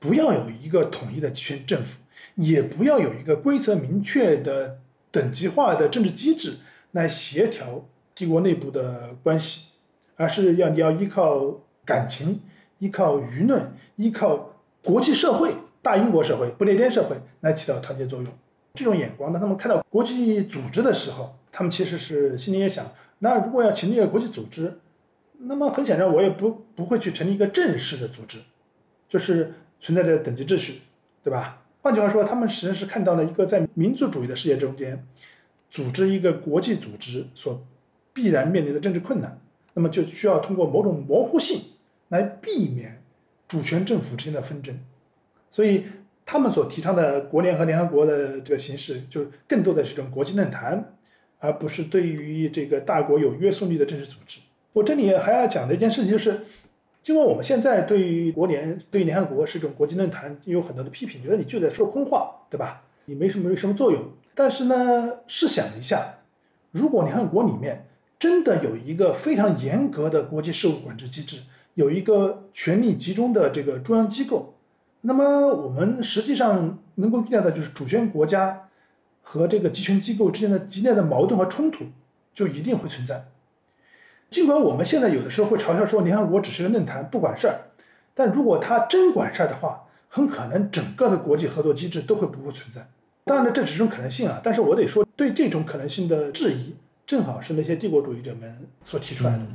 [0.00, 2.02] 不要有一个统一的集权政府，
[2.36, 4.78] 也不要有一个规则明确的
[5.10, 6.58] 等级化的政治机制
[6.92, 7.84] 来协调
[8.14, 9.78] 帝国内部的关系，
[10.16, 12.40] 而是要你要依靠感情、
[12.78, 18.32] 依靠舆论、依靠国际社会、大英国社会、不列颠社会来起到团结作用。
[18.74, 22.86] 这种眼光，当他们看到国际组织的时候，他们其实是心里也想：
[23.18, 24.78] 那如果要成立一个国际组织，
[25.38, 28.38] 那么很显然我也不不会去成立一个正式的组织，
[29.08, 29.54] 就是。
[29.80, 30.80] 存在着等级秩序，
[31.22, 31.62] 对吧？
[31.80, 35.06] 换句话说，他们实际上是看到了一个在民族主义的世界中间，
[35.70, 37.64] 组织一个国际组织所
[38.12, 39.40] 必然面临的政治困难，
[39.74, 41.60] 那么就需要通过某种模糊性
[42.08, 43.00] 来避免
[43.46, 44.76] 主权政府之间的纷争。
[45.50, 45.84] 所以，
[46.26, 50.92] 他们所提倡的国联和联合国的这个形式，就更多的是一种国际论坛，
[51.38, 54.40] 而不是对于这个大国有约束力的政治组织。
[54.72, 56.40] 我这里还要讲的一件事情就是。
[57.08, 62.82] 尽管我们现在对于国联、对于联合国是一种国际论坛，有很多的批评，觉得你就在说空话，对吧？
[63.06, 64.10] 你没什么没什么作用。
[64.34, 66.16] 但是呢，试想一下，
[66.70, 67.86] 如果联合国里面
[68.18, 71.38] 真的有一个非常严格的国际事务管制机制，
[71.72, 74.52] 有一个权力集中的这个中央机构，
[75.00, 78.68] 那么我们实际上能够预料的就是主权国家
[79.22, 81.86] 和这个集权机构之间的激烈的矛盾和冲突
[82.34, 83.24] 就一定会存在。
[84.30, 87.60] 尽管我们现在有的时候会嘲笑说联合国只是个论坛，不管事儿，
[88.14, 92.86] 但如果它真管事儿的话，很可能整个的国际合作机制都会不复存在。
[93.24, 94.40] 当然，这只是种可能性啊。
[94.44, 96.74] 但是我得说，对这种可能性的质疑，
[97.06, 99.46] 正好是那些帝国主义者们所提出来的。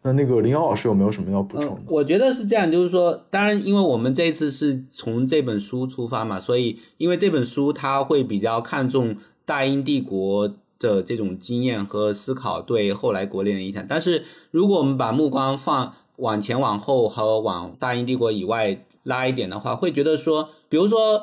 [0.00, 1.82] 那那个林瑶老师有没有什么要补充的？
[1.88, 10.54] 我觉得是这样，就是说，当然，因为我们这一次是从这本书出发嘛，所以因为这本书它会比较看重大英帝国。
[10.78, 21.22] 的这种经验和思考对后来国内的影响，但是如果我们把目光放往前往后和往大英帝国以外拉一点的话，会觉得说，比如说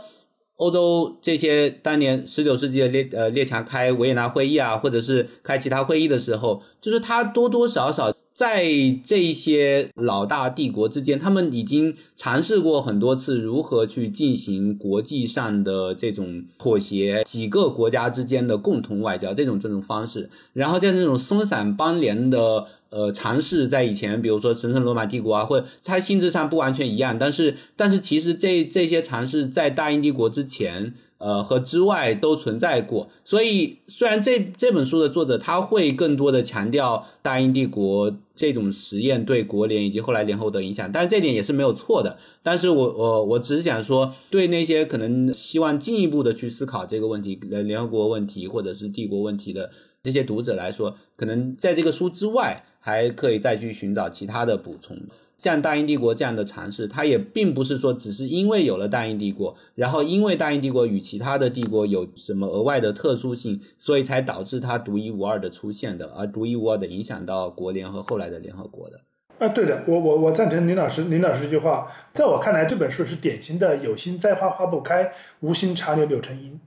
[0.58, 8.15] 欧洲这些当年十九世纪的列呃列强开维也纳会议啊，或者是开其他会议的时候，就是他多多少少。
[8.36, 8.66] 在
[9.06, 20.30] 这些老大帝国之间，他们已经尝试过很多次如何去进行国际上的这种妥协，几个国家之间的共同外交这种这种方式。
[20.52, 30.94] 然后在这种松散邦联的呃尝试，在以前，比如说神圣罗马帝国啊，或者它性质上不完全一样，但是但是其实这这些尝试在大英帝国之前。
[31.26, 42.20] 呃，和之外都存在过，所以虽然这这本书的作者他会更多的强调大英帝国这种实验对国联以及后来联合国的影响，但是这点也是没有错的。
[42.44, 49.72] 但是我我我只是想说，对那些可能希望进一步的去思考这个问题，呃，联合国问题或者是帝国问题的
[50.04, 52.64] 那些读者来说，可能在这个书之外。
[52.86, 54.96] 还可以再去寻找其他的补充，
[55.38, 69.02] 像大英帝国这样的尝试，它也并不是说只是因为有了大英帝国，然后因为大英帝国与其他的帝国有什么额外的特殊性，所以才导致它独一无二的出现的，而独一无二的影响到国联和后来的联合国的。
[69.38, 76.58] 啊，对的，我我我赞成林老师林老师这句话，在我看来，这本书是典型的有心栽花花不开，无心插柳柳成荫。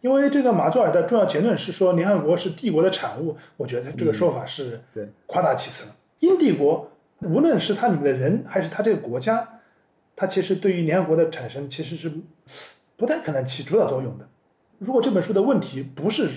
[0.00, 4.80] 因为这个马佐尔的重要结论是说联合国是帝国的产物，我觉得这个说法是
[5.26, 5.96] 夸大其词了。
[6.20, 6.90] 英帝国
[7.20, 9.60] 无论是它里面的人还是它这个国家，
[10.14, 12.12] 它其实对于联合国的产生其实是
[12.96, 14.28] 不太可能起主导作用的。
[14.78, 16.28] 如果这本书的问题不是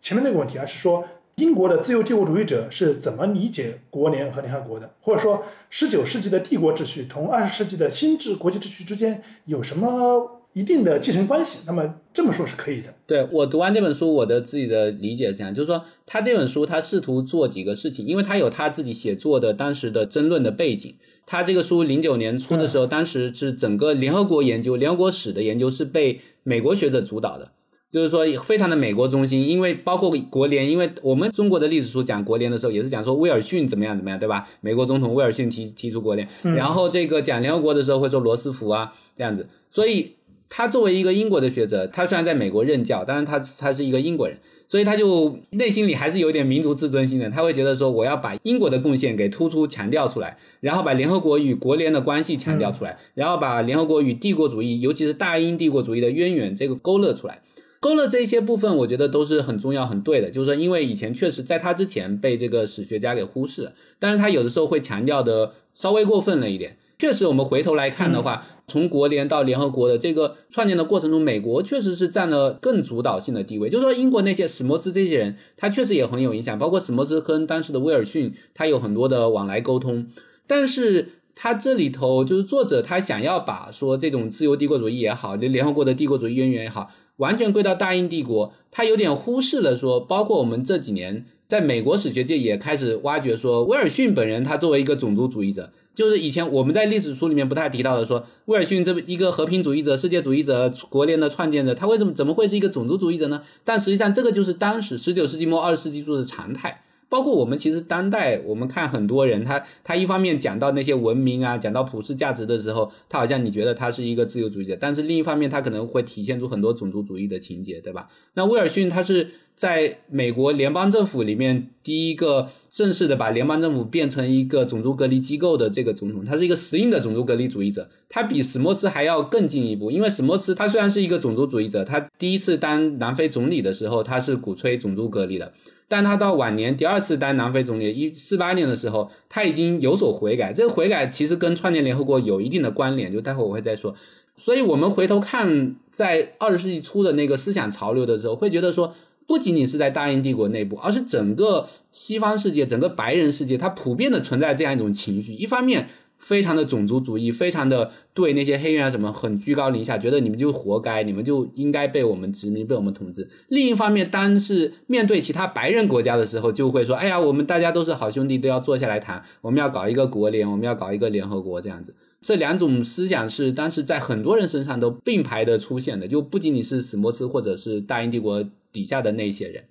[0.00, 12.94] 前面那个问题，而是说英国的自由帝国主义者是怎么理解国联和联合国的，或者说十九世纪的帝国秩序同二十世纪的新制国际秩序之间有什么一定的继承关系，那么这么说是可以的。
[13.06, 20.96] 对我读完这本书，我的自己的理解是这样，就是说他这本书他试图做几个事情，因为他有他自己写作的当时的争论的背景。
[21.26, 27.50] 他这个书零九年出的时候，当时是整个联合国研究、联合国史的研究是被美国学者主导的。
[27.90, 34.48] 就是说，非常的美国中心，因为包括国联，因为我们中国的历史书讲国联的时候，也是讲说威尔逊怎么样怎么样，对吧？
[34.62, 39.46] 美国总统威尔逊提提出国联，然后这个讲联合国的时候会说罗斯福啊这样子。
[39.70, 40.16] 所以
[40.56, 44.38] 他作为一个英国的学者，他虽然在美国任教，但是他他是一个英国人，
[44.68, 47.28] 所以他就内心里还是有点民族自尊心的。
[47.28, 57.42] 他会觉得说，我要把英国的贡献给突出强调出来，然后把联合国与国联的关系强调出来，然后把联合国与帝国主义，尤其是大英帝国主义的渊源这个勾勒出来。
[57.80, 60.30] 勾勒这些部分，我觉得都是很重要、很对的。
[60.30, 66.76] 就是说，因为以前确实在他之前被这个史学家给忽视了，但是他有的时候会强调的稍微过分了一点。
[66.96, 73.68] 确实，我们回头来看的话，从国联到联合国的这个创建的过程中，美国确实是占了更主导性的地位。
[73.68, 80.06] 就是说，英国那些史摩斯这些人，他确实也很有影响，包括史摩斯跟当时的威尔逊，他有很多的往来沟通。
[80.46, 86.90] 但是他这里头就是作者他想要把说这种自由帝国主义也好，就联合国的帝国主义渊源也好。
[87.16, 103.42] 完全归到大英帝国，他有点忽视了说，包括我们这几年在美国史学界也开始挖掘说，威尔逊本人他作为一个种族主义者，就是以前我们在历史书里面不太提到的，说威尔逊这么一个和平主义者、世界主义者、国联的创建者，他为什么怎么会是一个种族主义者呢？
[103.64, 106.83] 但实际上这个就是当时十九世纪末二十世纪初的常态。
[107.08, 118.08] 包括我们其实当代，我们看很多人，他他一方面讲到那些文明啊，讲到普世价值的时候，他好像你觉得他是一个自由主义者，但是另一方面他可能会体现出很多种族主义的情节，对吧？
[118.34, 135.52] 那威尔逊他是在美国联邦政府里面第一个正式的把联邦政府变成一个种族隔离机构的这个总统，他是一个实硬的种族隔离主义者，他比史莫斯还要更进一步，因为史莫斯他虽然是一个种族主义者，他第一次当南非总理的时候，他是鼓吹种族隔离的。
[135.86, 140.52] 但他到晚年第二次当南非总理，一四八年的时候，他已经有所悔改。
[140.52, 143.94] 这个悔改其实跟创建联合国有一定的关联，就待会我会再说。
[144.36, 148.92] 所以，我们回头看在二十世纪初的那个思想潮流的时候，会觉得说，
[149.26, 155.32] 不仅仅是在大英帝国内部，而是整个西方世界、整个白人世界，它普遍的存在这样一种情绪。
[155.32, 155.88] 一方面，
[156.24, 163.28] 非常的种族主义，非常的对那些黑人啊什么很居高临下，觉得你们就活该，你们就应该被我们殖民，被我们统治。
[163.48, 179.64] 另一方面，当是面对其他白人国家的时候，就会说：“哎呀，我们大家都是好兄弟，都要坐下来谈，我们要搞一个国联，我们要搞一个联合国这样子。”这两种思想是当时在很多人身上都并排的出现的，就不仅仅是史摩斯或者是大英帝国底下的那些人。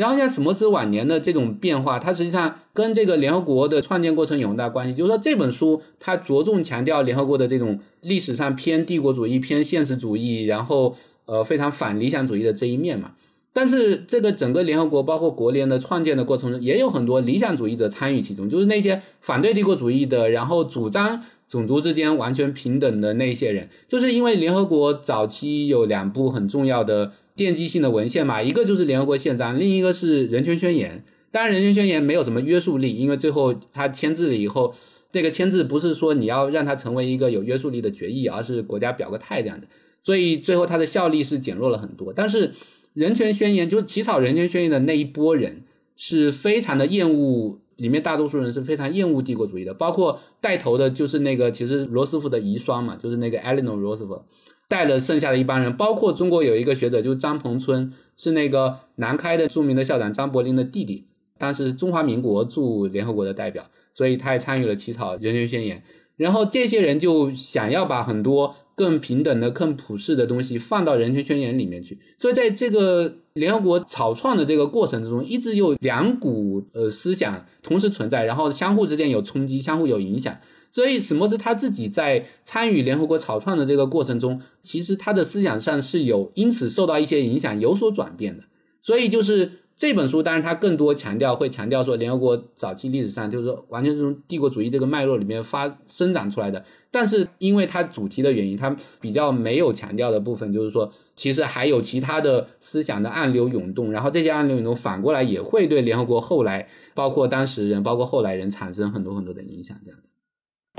[0.00, 4.94] 然后像史摩斯晚年的这种变化，它实际上跟这个联合国的创建过程有很大关系。
[4.94, 10.96] 就是说这本书它着重强调联合国的这种历史上偏帝国主义、偏现实主义，然后
[11.26, 13.12] 呃非常反理想主义的这一面嘛。
[13.52, 23.68] 但是这个整个联合国包括国联的创建的过程中，也有很多理想主义者参与其中，就是那些反对帝国主义的，然后主张种族之间完全平等的那些人。
[23.86, 27.12] 就是因为联合国早期有两部很重要的。
[27.40, 31.02] 奠基性的文献嘛，一个就是联合国宪章，另一个是人权宣言。
[31.30, 34.74] 当然，人权宣言没有什么约束力，因为最后他签字了以后，
[35.12, 39.68] 那个签字不是说你要让它成为一个有约束力的决议，而是国家表个态这样的，
[40.02, 42.12] 所以最后它的效力是减弱了很多。
[42.12, 42.52] 但是
[42.92, 45.62] 人权宣言，就是起草人权宣言的那一波人
[45.96, 54.24] 是非常的厌恶，里面大多数人是非常厌恶帝国主义的，包括带头的就是那个其实罗斯福的遗孀嘛，就是那个 Eleanor Roosevelt。
[54.70, 61.08] 带了剩下的一帮人，包括中国有一个学者，就是张鹏春，是那个南开的著名的校长张伯苓的弟弟，
[61.38, 65.82] 当时中华民国驻联合国的代表，所以他也参与了起草人权宣言。
[66.16, 80.36] 然后这些人就想要把很多更平等的、更普世的东西放到人权宣言里面去，所以在这个联合国草创的这个过程之中，一直有两股呃思想同时存在，然后相互之间有冲击，相互有影响。
[80.72, 88.44] 所以史莫斯他自己在参与联合国草创的这个过程中，其实他的思想上是有因此受到一些影响，有所转变的。
[88.80, 96.64] 所以就是这本书，当然他更多强调会强调说，联合国早期历史上就是说完全是从帝国主义这个脉络里面发生长出来的。
[96.90, 110.12] 但是因为它主题的原因，它比较没有强调的部分，就是说其实还有其他的思想的暗流涌动，然后这些暗流涌动反过来也会对联合国后来包括当时人，包括后来人产生很多很多的影响，这样子。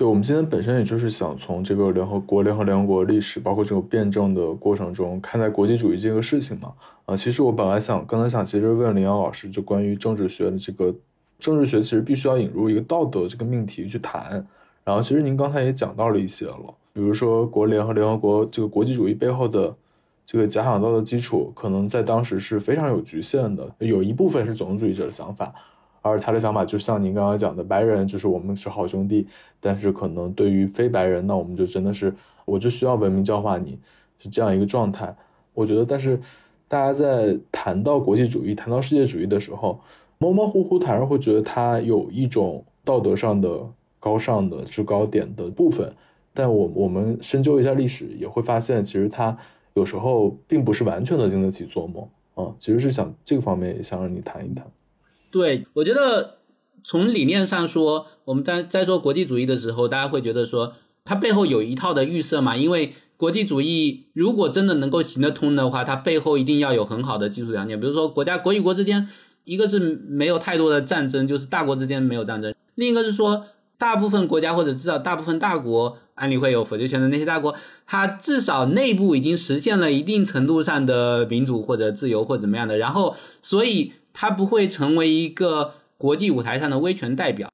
[0.01, 6.73] 对，我们今天本身也就是想从这个联合国、联合联合国历史，包括这个辩证的过程中，看待国际主义这个事情嘛。
[7.05, 10.91] 啊，其实我本来想刚才想其实问林阳老师，就关于政治学的这个
[11.37, 14.43] 政治学，其实必须要引入一个道德这个命题去谈。
[14.83, 19.71] 然后，其实您刚才也讲到了一些了，比如说国联和联合国这个国际主义背后的
[20.25, 25.53] 这个假想道的基础，可能在当时是非常有局限的，有一部分是种族主义者的想法。
[26.01, 29.27] 而他的想法就像您刚刚讲的，白人就是我们是好兄弟，
[29.59, 32.13] 但是可能对于非白人，那我们就真的是，
[32.45, 33.77] 我就需要文明教化你，
[34.17, 35.15] 是这样一个状态。
[35.53, 36.19] 我觉得，但是
[36.67, 39.79] 大家在谈到国际主义、谈到世界主义的时候，
[40.17, 43.59] 模模糊糊，谈人会觉得它有一种道德上的
[43.99, 45.93] 高尚的制高点的部分。
[46.33, 49.37] 但我我们深究一下历史，也会发现，其实它
[49.73, 52.55] 有时候并不是完全的经得起琢磨啊。
[52.57, 54.65] 其实是想这个方面也想让你谈一谈。
[55.31, 56.39] 对，我觉得
[56.83, 60.73] 从理念上说，我们在在做国际主义的时候，大家会觉得说，
[61.05, 62.57] 它背后有一套的预设嘛。
[62.57, 67.79] 因为国际主义如果真的能够行得通的话，它背后一定要有很好的技术条件。
[67.79, 69.07] 比如说，国家国与国之间，
[69.45, 73.45] 一个是没有太多的战争，就是大国之间没有战争；另一个是说，
[73.77, 77.55] 大部分国家或者至少大部分大国，安理会有否决权的那些大国，
[77.87, 82.77] 它至少内部已经实现了一定程度上的民主或者自由或怎么样的。
[82.77, 83.93] 然后，所以。
[84.13, 87.49] 他不会成为一个国际舞台上的威权代表，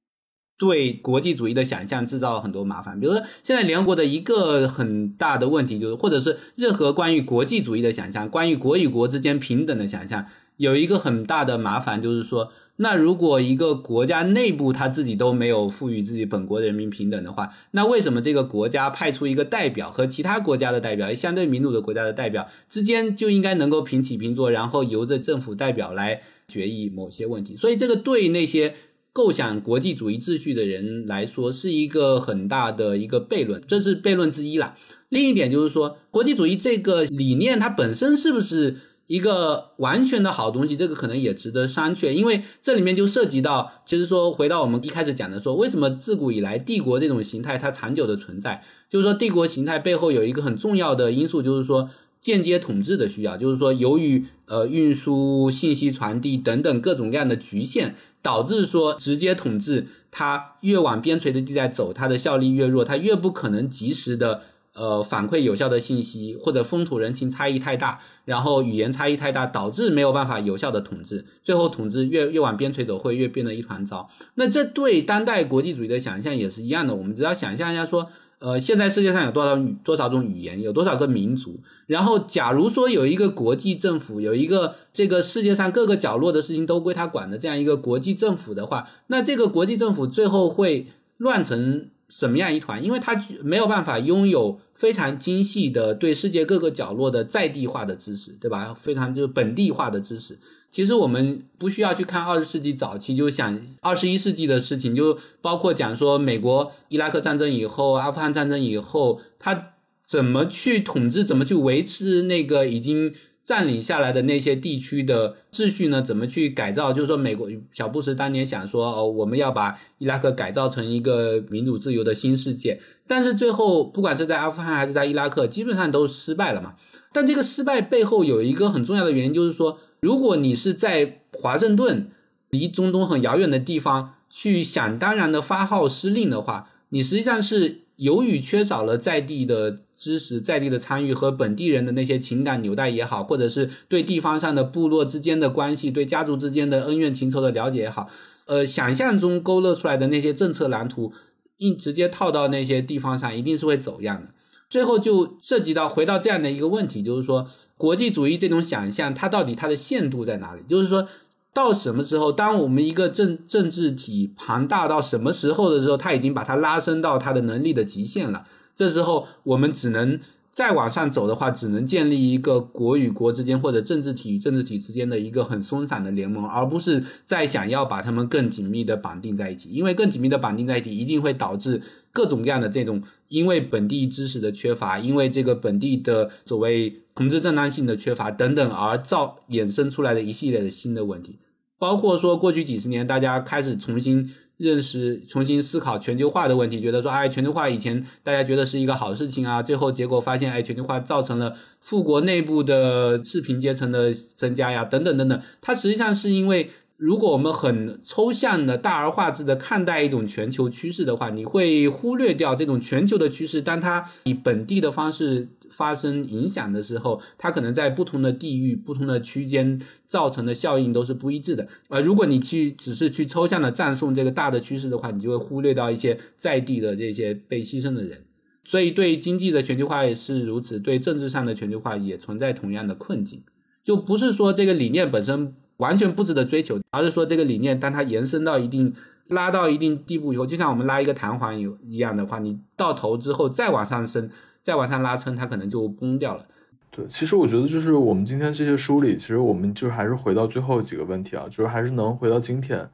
[0.57, 2.99] 对国际主义的想象制造很多麻烦。
[2.99, 26.21] 比如说，现在联合国的一个很大的问题就是，或者是任何关于国际主义的想象，关于国与国之间平等的想象，有一个很大的麻烦，就是说，那如果一个国家内部他自己都没有赋予自己本国人民平等的话，那为什么这个国家派出一个代表和其他国家的代表，相对民主的国家的代表之间就应该能够平起平坐，然后由着政府代表来？
[26.49, 28.73] 决议某些问题，所以这个对那些
[29.11, 34.77] 构想国际主义秩序的人来说是一个很大的一个悖论，这是悖论之一啦。
[35.09, 38.77] 另一点就是说，国际主义这个理念它本身是不是
[39.07, 51.89] 一个完全的好东西，这个可能也值得商榷，因为这里面就涉及到，其实说回到我们一开始讲的，说为什么自古以来帝国这种形态它长久的存在，就是说帝国形态背后有一个很重要的因素，就是说。
[52.19, 64.41] 间接统治的需要，就是说，由于呃运输、信息传递等等各种各样的局限，导致说直接统治它越往边陲的地带走，它的效力越弱，它越不可能及时的
[64.77, 74.09] 呃反馈有效的信息，或者风土人情差异太大，然后语言差异太大，导致没有办法有效的统治，最后统治越越往边陲走，会越变得一团糟。
[74.35, 78.07] 那这对当代国际主义的想象也是一样的，我们只要想象一下说。
[78.39, 81.59] 呃，现在世界上有多少多少种语言，有多少个民族？
[81.87, 90.85] 然后，假如说有一个国际政府，有一个这个世界上各个角落的事情都归他管的这样一个国际政府的话，那这个国际政府最后会
[91.17, 91.89] 乱成。
[92.09, 92.83] 什么样一团？
[92.83, 98.73] 因为他没有办法拥有非常精细的对世界各个角落的在地化的知识，对吧？
[98.73, 100.39] 非常就是本地化的知识。
[100.71, 109.73] 其实我们不需要去看二十世纪早期，就想二十一世纪的事情，就包括讲说美国伊拉克战争以后、阿富汗战争以后，他
[110.05, 113.13] 怎么去统治，怎么去维持那个已经。
[113.47, 116.01] 占领下来的那些地区的秩序呢？
[116.01, 116.91] 怎么去改造？
[116.91, 122.81] 就是说，美国小布什当年想说，哦，我们要把伊拉克改造成一个民主自由的新世界。
[123.07, 126.75] 但是最后，不管是在阿富汗还是在伊拉克，基本上都失败了嘛。
[127.13, 132.11] 但这个失败背后有一个很重要的原因，就是说，如果你是在华盛顿，
[132.49, 137.83] 离中东很遥远的地方去想当然的发号施令的话，你实际上是。
[137.97, 148.07] 由于缺少了在地的知识、在地的参与和本地人的那些情感纽带也好，或者是对地方上的部落之间的关系、对家族之间的恩怨情仇的了解也好，
[148.45, 151.11] 呃，想象中勾勒出来的那些政策蓝图，
[151.57, 154.27] 硬直接套到那些地方上，一定是会走样的。
[154.69, 160.61] 最后就涉及到回到这样的一个问题，就是说国际主义这种想象，它到底它的限度在哪里？
[160.69, 161.07] 就是说。
[161.53, 162.31] 到什么时候？
[162.31, 168.45] 当我们一个政政治体庞大到什么时候的时候，它已经把它拉伸到它的能力的极限了。
[168.77, 170.19] 这时候，我们只能
[170.51, 179.69] 再往上走的话，只能建立一个国与国之间或者政治体与政治体之间的一个很松散的联盟，而不是再想要把他们更紧密的绑定在一起。
[179.69, 181.81] 因为更紧密的绑定在一起，一定会导致
[182.13, 191.39] 各种各样的这种因为本地知识的缺乏，因为这个本地的所谓统治正当性的缺乏等等而造衍生出来的一系列的新的问题。
[191.79, 205.41] 包括说，过去几十年，大家开始重新认识、重新思考全球化的问题，觉得说，哎，全球化以前大家觉得是一个好事情啊，最后结果发现，哎，全球化造成了富国内部的赤贫阶层的增加呀，等等等等。
[205.61, 221.67] 它实际上是因为如果我们很抽象的大而化之的看待一种全球趋势的话，你会忽略掉这种全球的趋势，当它以本地的方式发生影响的时候，它可能在不同的地域、不同的区间造成的效应都是不一致的。
[221.87, 228.23] 而如果你去只是去抽象的赞颂这个大的趋势的话，你就会忽略到一些在地的这些被牺牲的人。
[228.65, 233.43] 所以，对经济的全球化也是如此，对政治上的全球化也存在同样的困境。
[233.83, 235.53] 就不是说这个理念本身。
[235.77, 238.93] 完全不值得追求，而是说这个理念，当它延伸到一定、
[239.27, 244.29] 拉到一定地步以后，就像我们拉一个弹簧有一样的话，你到头之后再往上升、
[244.61, 246.45] 再往上拉撑，它可能就崩掉了。
[246.89, 252.89] 对，其实我觉得就是我们今天这些梳理，其实我们就还是回到最后几个问题啊，就是还是能回到今天。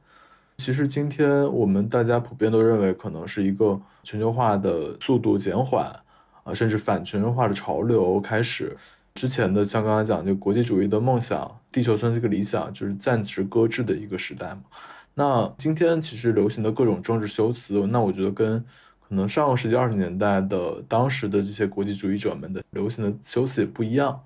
[0.58, 5.90] 其实今天我们大家普遍都认为，可能是一个全球化的速度减缓
[6.44, 8.76] 啊，甚至反全球化的潮流开始。
[9.16, 14.62] 之前的像刚才讲，就国际主义的梦想、地球村这个理想，就是暂时搁置的一个时代嘛。
[15.14, 18.60] 那今天其实流行的各种政治修辞，那我觉得跟
[19.08, 24.20] 可能上个世纪二十年代的当时的这些国际主义者们的流行的修辞也不一样。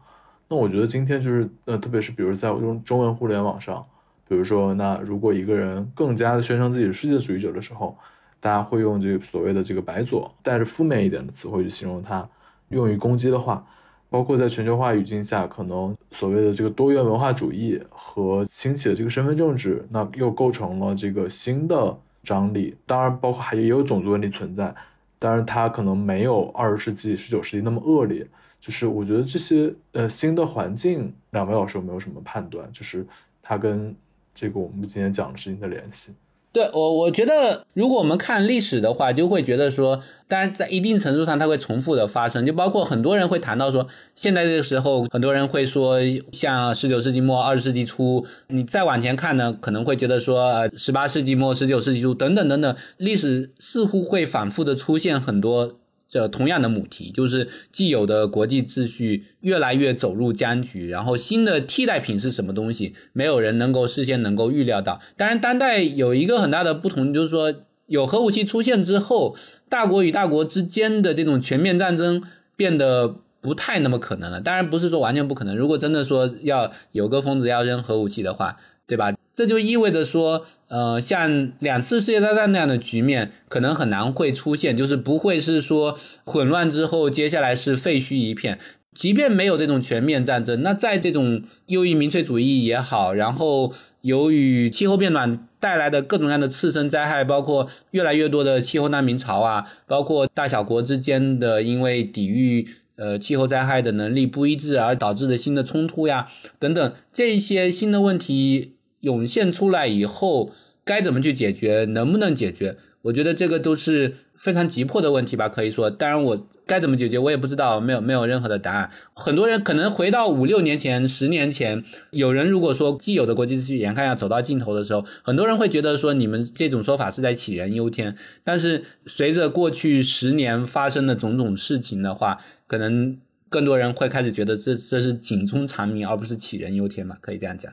[0.47, 3.85] 那我觉得今天就是，呃，特别是比如在中中文互联网上，
[4.25, 7.97] 比如说，那如果一个人更加的宣称自己是世界主义者的时候，
[8.39, 12.25] 大家会用这个所谓的这个白左，带着负面一点的词汇去形容他，
[12.69, 13.67] 用于攻击的话。
[14.09, 22.75] 包括在全球化语境下，可能所谓的这个多元文化主义和兴起的这个身份政治，那又构成了这个新的张力。
[22.85, 24.73] 当然，包括还也有种族问题存在，
[25.19, 28.25] 但是它可能没有二十世纪、十九世纪那么恶劣。
[28.59, 32.67] 就是我觉得这些呃新的环境，两位老师有没有什么判断？
[32.71, 33.05] 就是
[33.41, 33.95] 它跟
[34.33, 36.13] 这个我们今天讲的事情的联系。
[36.57, 43.85] 对我，我觉得如果我们看历史的话，就会觉得说，当然在一定程度上它会重复的发生，就包括很多人会谈到说，
[44.15, 45.99] 现在这个时候，很多人会说，
[46.31, 55.73] 像十九世纪末、二十世纪初，你再往前看呢，可能会觉得说，呃，十八世纪末、十九世纪初等等等等，历史似乎会反复的出现很多。
[56.09, 65.01] 这同样的母题，就是既有的国际秩序越来越走入僵局，然后新的替代品是什么东西，没有人能够事先能够预料到。
[65.17, 67.53] 当然，当代有一个很大的不同，就是说
[67.87, 69.35] 有核武器出现之后，
[69.67, 72.23] 大国与大国之间的这种全面战争
[72.55, 74.39] 变得不太那么可能了。
[74.39, 75.57] 当然，不是说完全不可能。
[75.57, 79.13] 如果真的说要有个疯子要扔核武器的话，对吧？
[79.37, 88.57] 这就意味着说，呃，像两次世界大战那样的局面可能很难会出现，就是不会是说混乱之后接下来是废墟一片。
[88.95, 93.71] 即便没有这种全面战争，那在这种右翼民粹主义也好，然后
[94.01, 106.27] 由于气候变暖带来的各种各样的次生灾害，包括越来越多的气候难民潮啊，包括大小国之间的因为抵御呃气候灾害的能力不一致而导致的新的冲突呀，
[106.57, 108.73] 等等这些新的问题。
[109.01, 110.51] 涌现出来以后，
[110.83, 111.85] 该怎么去解决？
[111.85, 112.77] 能不能解决？
[113.03, 115.47] 我觉得这个都是非常急迫的问题吧。
[115.47, 118.89] 可以说，当然我该怎么解决，我也不知道，没有没有任何的答案。
[119.13, 128.17] 很多人可能回到五六年前、十年前，有人如果说既有的国际秩序眼看要走到尽头的时候，很多人会觉得说你们这种说法是在杞人忧天。
[128.43, 133.17] 但是随着过去十年发生的种种事情的话，可能
[133.47, 137.15] 更多人会开始觉得这这是警钟长鸣，而不是杞人忧天嘛？
[137.21, 137.71] 可以这样讲。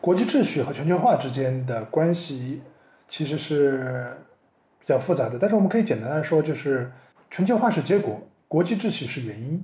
[0.00, 2.62] 国际秩序和全球化之间的关系
[3.08, 4.16] 其实是
[4.80, 6.90] 比较复杂的，但是我们可以简单的说，就是
[7.30, 9.62] 全球化是结果，国际秩序是原因。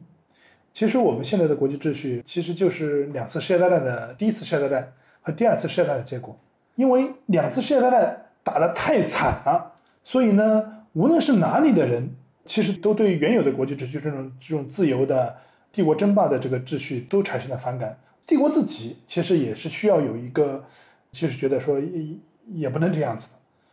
[0.73, 6.37] 其实我们现在的国际秩序其实就是两次世界大战的第一次世界大战和第二次世界大战的结果。
[6.75, 12.11] 因为两次世界大战打得太惨了，所以呢，无论是哪里的人，
[12.45, 15.37] 其实都对原有的国际秩序这种这种自由的
[15.71, 17.97] 帝国争霸的这个秩序都产生了反感。
[18.27, 20.65] 帝国自己其实也是需要有一个，
[21.13, 22.17] 其实觉得说也
[22.53, 23.29] 也不能这样子，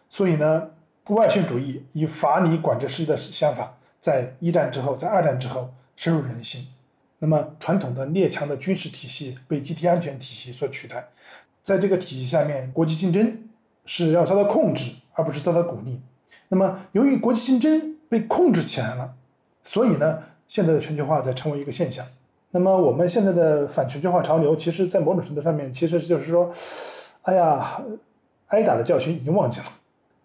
[0.09, 0.71] 所以呢，
[1.07, 6.67] 外宣主义以法理管制世界的想法，在一战之后，在二战之后深入人心。
[7.19, 11.07] 那么传统的列强的军事体系被集体安全体系所取代，
[11.61, 13.47] 在这个体系下面，国际竞争
[13.85, 16.01] 是要遭到控制，而不是遭到鼓励。
[16.49, 19.13] 那么由于国际竞争被控制起来了，
[19.63, 22.05] 所以呢，现在的全球化在成为一个现象。
[22.53, 26.51] 那么我们现在的反全球化潮流，其实，在某种程度上面，其实就是说，
[27.21, 27.81] 哎呀，
[28.47, 29.65] 挨打的教训已经忘记了。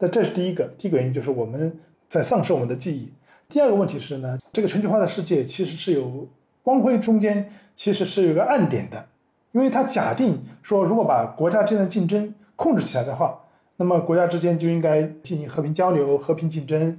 [0.00, 3.12] 那这是第一个，第一个原因就是我们在丧失我们的记忆。
[3.48, 6.26] 第二个问题是呢，这个全球化的世界其实是有
[6.64, 9.06] 光辉中间其实是有个暗点的，
[9.52, 13.38] 因为它假定说，如果把国家之间的竞争控制起来的话，
[13.76, 16.98] 那么国家之间就应该进行和平交流、和平竞争。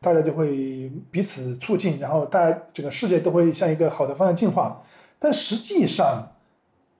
[0.00, 4.82] 大家就会彼此促进，然后大家整个世界都会向一个好的方向进化。
[5.18, 6.32] 但实际上，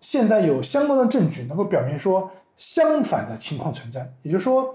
[0.01, 4.74] 现在有相当的证据能够表明说相反的情况存在，也就是说，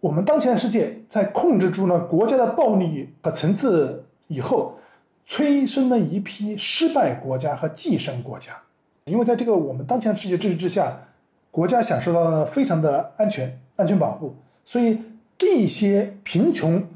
[0.00, 4.78] 我们当前的世界在控制住了国家的暴力和层次以后，
[5.26, 8.62] 催生了一批失败国家和寄生国家。
[9.04, 11.08] 因为在这个我们当前的世界秩序之下，
[11.50, 14.98] 国家享受到了非常的安全、安全保护，所以
[15.36, 16.86] 这些贫穷、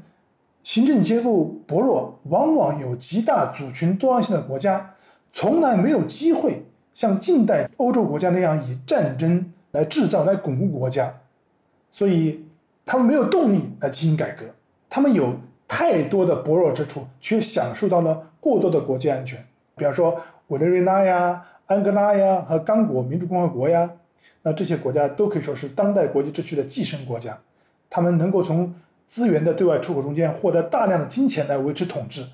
[0.63, 4.95] 行政结构薄弱、往往有极大族群多样性的国家，
[5.31, 11.21] 从来没有机会像近代欧洲国家那样以战争来制造、来巩固国家，
[11.91, 12.45] 所以
[12.85, 14.45] 他们没有动力来进行改革，
[14.89, 15.35] 他们有
[15.67, 19.45] 太多的薄弱之处，却享受到了过多的国际安全，
[19.75, 21.45] 比方说委内瑞拉呀。
[21.65, 23.89] 安哥拉呀和刚果民主共和国呀，
[24.41, 27.39] 那这些国家都可以说是当代国际秩序的寄生国家，
[27.89, 28.73] 他们能够从
[29.07, 32.25] 资源的对外出口中间获得大量的金钱来维持统治，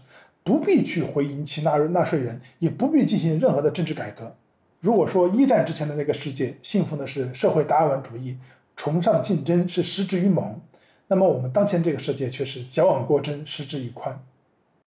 [0.44, 4.36] 不必去回应其纳纳税人，也不必进行任何的政治改革。
[4.80, 8.38] 如果说一战之前的那个世界信奉的是社会达尔文主义，
[8.76, 10.62] 崇尚竞争是失之于猛，
[11.08, 14.22] 那么我们当前这个世界却是矫枉过正，失之于宽。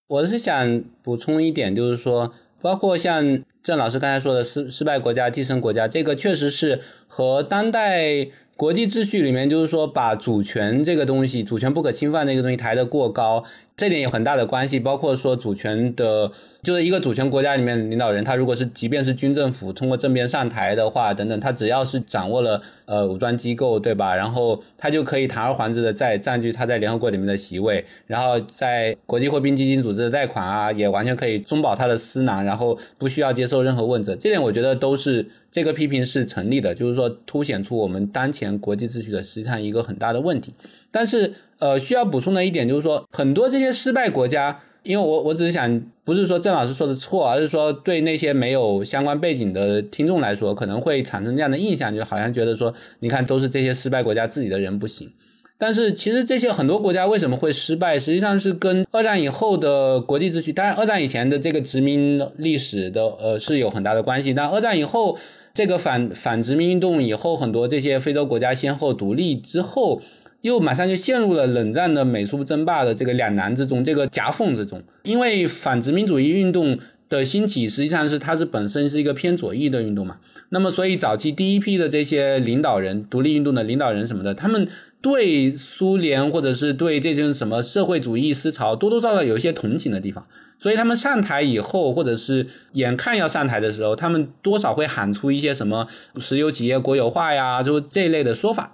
[0.06, 2.32] 我是想补充一点，就是说。
[2.62, 13.44] 包括像郑老师刚才说的失失败国家、寄生国家，这个确实是和当代国际秩序里面，就是说把主权这个东西、主权不可侵犯这个东西抬得过高。
[13.82, 16.30] 这点有很大的关系，包括说主权的，
[16.62, 24.14] 就是一个主权国家里面领导人，他如果是即便是军政府通过政变上台的话，等等，他只要是掌握了呃武装机构，对吧？
[24.14, 34.14] 然后他就可以堂而皇之的在占据他在联合国里面的席位，然后在国际货币基金组织的贷款啊，也完全可以中饱他的私囊，然后不需要接受任何问责。
[34.14, 40.54] 这点我觉得都是这个批评是成立的，就是说凸显出我们当前国际秩序的实际上一个很大的问题。
[40.92, 55.10] 但是，呃，需要补充的一点就是说，很多这些失败国家，因为我我只是想，不是说郑老师说的错，而是说对那些没有相关背景的听众来说，可能会产生这样的印象，就好像觉得说，你看都是这些失败国家自己的人不行。
[55.56, 65.16] 但是其实这些很多国家为什么会失败，实际上是跟二战以后的国际秩序，当然二战以前的这个殖民历史的呃是有很大的关系，但二战以后
[65.54, 70.02] 这个反反殖民运动以后，很多这些非洲国家先后独立之后。
[70.42, 74.82] 又马上就陷入了冷战的美苏争霸的这个两难之中，这个夹缝之中。
[75.04, 76.78] 因为反殖民主义运动
[77.08, 80.18] 的兴起，实际上是它是本身是一个偏左翼的运动嘛。
[80.50, 84.68] 那么，所以早期第一批的这些领导人，独立运动的领导人什么的，他们
[85.00, 90.26] 对苏联或者是对这些什么社会主义思潮，多多少少有一些同情的地方。
[90.58, 95.86] 所以他们上台以后，或者是眼看要上台的时候，他们多少会喊出一些什么
[96.18, 98.72] 石油企业国有化呀，就这一类的说法。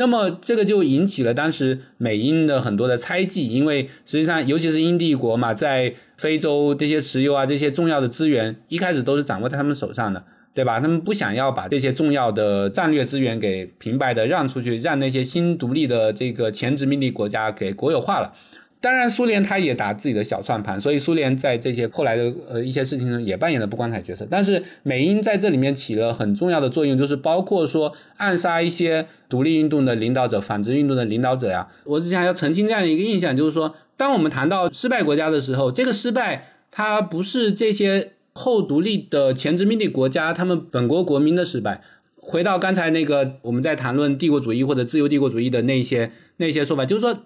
[0.00, 10.24] 那么这个就引起了当时美英的很多的猜忌，因为实际上，尤其是英帝国嘛，在非洲这些石油啊这些重要的资源，一开始都是掌握在他们手上的，
[10.54, 10.78] 对吧？
[10.78, 18.34] 他们不想要把这些重要的战略资源给平白的让出去，让那些新独立的这个前殖民地国家给国有化了。
[18.80, 24.24] 当然，苏联他也打自己的小算盘，所以苏联在这些后来的呃一些事情中也扮演了不光彩角色。
[24.30, 31.66] 但是美英在这里面起了很重要的作用，就是包括说暗杀一些独立运动的领导者、反殖运动的领导者呀。
[31.86, 41.82] 我只想要澄清这样一个印象，就是说，当我们谈到失败国家的时候，这个失败它不是这些后独立的前殖民地国家他们本国国民的失败。
[42.16, 47.24] 回到刚才那个我们在谈论帝国主义或者自由帝国主义的那些那些说法，就是说。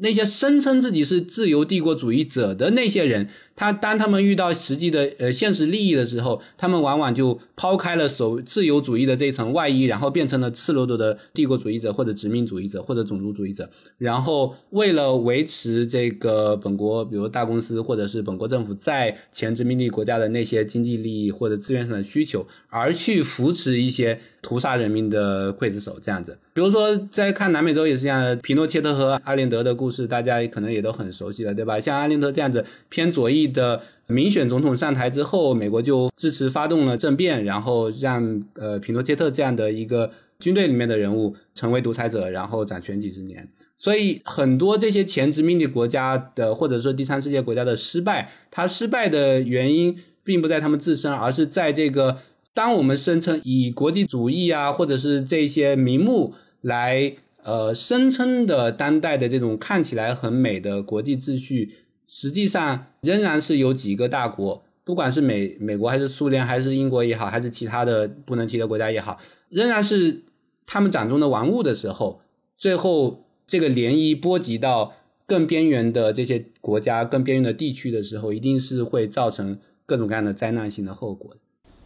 [0.00, 3.28] 那些声称自己是自由帝国主义者的那些人。
[3.54, 13.68] 他当他们遇到实际的呃现实利益的时候，他们往往就抛开了所自由主义的这一层外衣，然后变成了赤裸裸的帝国主义者或者殖民主义者或者种族主义者。
[13.98, 26.38] 然后为了维持这个本国，比如大公司或者是本国政府在前殖民地国家的那些经济利益或者资源上的需求，而去扶持一些屠杀人民的刽子手这样子。
[26.60, 31.80] 比如说在看南美洲也是这样的，皮诺切特和阿连德的故事，大家可能也都很熟悉了，对吧？
[31.80, 33.48] 像阿连德这样子偏左翼。
[33.48, 43.48] 的民选总统上台之后，美国就支持发动了政变，然后让呃皮诺切特这样的一个军队里面的人物成为独裁者，然后掌权几十年。
[43.78, 52.18] 所以很多这些前殖民地国家的或者说第三世界国家的失败，它失败的原因并不在他们自身，而是在这个
[52.52, 61.74] 当我们声称以国际主义啊，或者是这些名目来呃声称的当代的这种看起来很美的国际秩序。
[62.12, 70.24] 实际上仍然是有几个大国，不管是美美国还是苏联还是英国也好，还是其他的不能提的国家也好，仍然是
[70.66, 72.20] 他们掌中的玩物的时候，
[72.58, 74.92] 最后这个涟漪波及到
[75.24, 81.36] 更边缘的这些国家、更边缘的地区的时候，一定是会造成各种各样的灾难性的后果。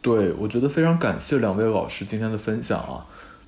[0.00, 3.06] 对，我觉得非常感谢两位老师今天的分享啊。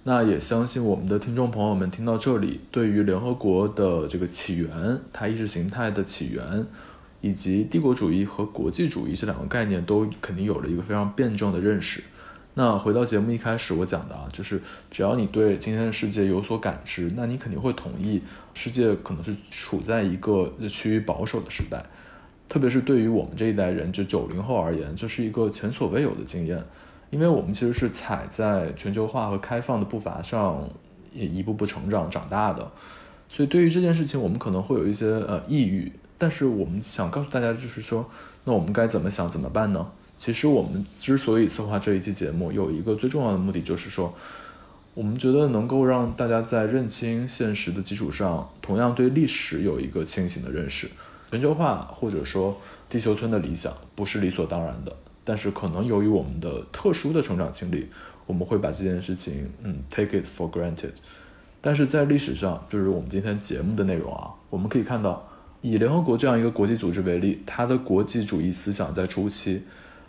[0.09, 6.65] 那也相信我们的听众朋友们听到这里，对于联合国的这个起源、它意识形态的起源，
[7.21, 12.05] 以及帝国主义和国际主义这两个概念，都肯定有了一个非常辩证的认识。
[12.55, 18.23] 那回到节目一开始我讲的啊，就是只要你对今天的世界有所感知，那你肯定会同意，
[18.55, 21.85] 世界可能是处在一个趋于保守的时代。
[22.49, 26.65] 特别是对于我们这一代人，就九零后而言，这是一个前所未有的经验。
[27.11, 30.69] 因为我们其实是踩在全球化和开放的步伐上，
[31.13, 32.71] 也一步步成长长大的，
[33.29, 35.93] 所以对于这件事情，我们可能会有一些呃抑郁。
[36.19, 38.09] 但是我们想告诉大家，就是说，
[38.45, 39.87] 那我们该怎么想怎么办呢？
[40.17, 44.15] 其实我们之所以策划这一期节目，有一个最重要的目的，就是说，
[44.95, 50.89] 我们觉得能够让大家在认清现实的基础上，同样对历史有一个清醒的认识。
[51.31, 52.57] 全球化或者说
[52.89, 54.97] 地球村的理想，不是理所当然的。
[55.27, 57.89] 但是可能由于我们的特殊的成长经历，
[58.27, 60.93] 我们会把这件事情，嗯，take it for granted。
[61.61, 65.29] 但是在历史上，就是我们今天节目的内容啊，我们可以看到，
[65.63, 69.63] 以联合国这样一个国际组织为例，它的国际主义思想在初期，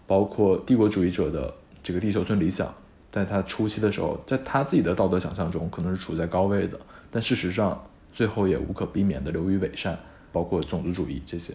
[0.05, 1.51] 包括帝国主义者的
[1.81, 2.71] 这个地球村理想，
[3.11, 9.97] 在它初期的时候，在他自己的道德想象中，可能是处在高位的，但事实上，最后也无可避免的流于伪善，
[10.31, 11.53] 包括种族主义这些。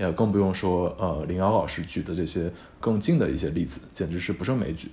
[0.00, 4.88] 也更不用说，呃，林瑶老师举的这些更近的一些例子，简直是不胜枚举。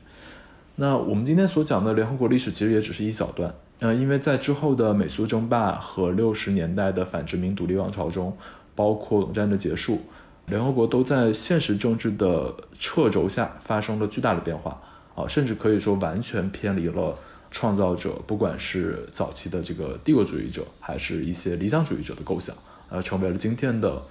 [0.76, 3.56] 那我们今天所讲的联合国历史，其实也只是一小段。
[3.80, 8.36] 嗯，因为在之后的美苏争霸和六十年代的反殖民独立王朝中，
[8.76, 10.02] 包括冷战的结束，
[10.48, 14.82] 联合国都在现实政治的掣肘下发生了巨大的变化
[15.16, 17.18] 啊，甚至可以说完全偏离了
[17.50, 22.54] 创造者，不管是早期的这个帝国主义者，还是一些理想主义者的构想，
[22.90, 24.02] 呃，成为了今天的。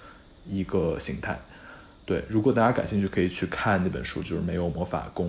[0.48, 1.38] 一个形态，
[2.04, 5.28] 对，如果大家感兴趣，可以去看那本书，就是《没有魔法功》。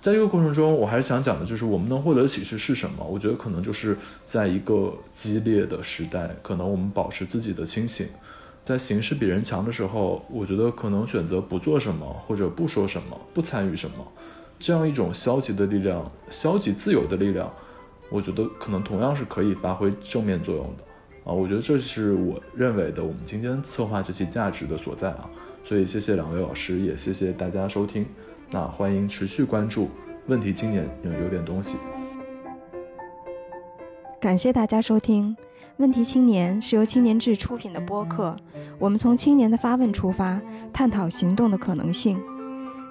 [0.00, 3.04] 在这个过程中，我还是想讲的，就是我们能获得的启示是什么？
[3.04, 8.06] 我觉得可能就是在一个激烈的时代，可能我们保持自己的清醒，
[8.64, 14.06] 在形势比人强的时候，我觉得可能选择不做什么，或者不说什么，不参与什么，
[14.60, 17.52] 这样一种消极的力量，消极自由的力量，
[18.08, 20.84] 我觉得可能同样是可以发挥正面作用的。
[21.28, 25.28] 啊，我觉得这是我认为的我们今天策划这期价值的所在啊，
[25.62, 28.06] 所以谢谢两位老师，也谢谢大家收听。
[28.50, 29.90] 那欢迎持续关注
[30.26, 31.76] 问题青年，有有点东西。
[34.18, 35.36] 感谢大家收听
[35.76, 38.34] 问题青年是由青年志出品的播客，
[38.78, 40.40] 我们从青年的发问出发，
[40.72, 42.18] 探讨行动的可能性。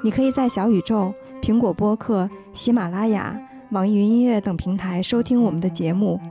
[0.03, 1.11] 你可以在小宇宙、
[1.41, 3.35] 苹果播客、喜马拉雅、
[3.71, 6.21] 网易云音乐等平台收听我们的节目。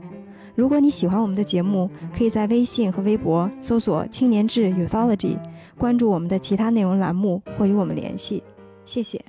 [0.57, 1.87] 如果你喜欢我们的节目，
[2.17, 5.37] 可以在微信和微博搜索“青年志 Youthology”，
[5.77, 8.43] 关注我们的其他内容栏目或与我们联系。
[8.83, 9.23] 谢谢。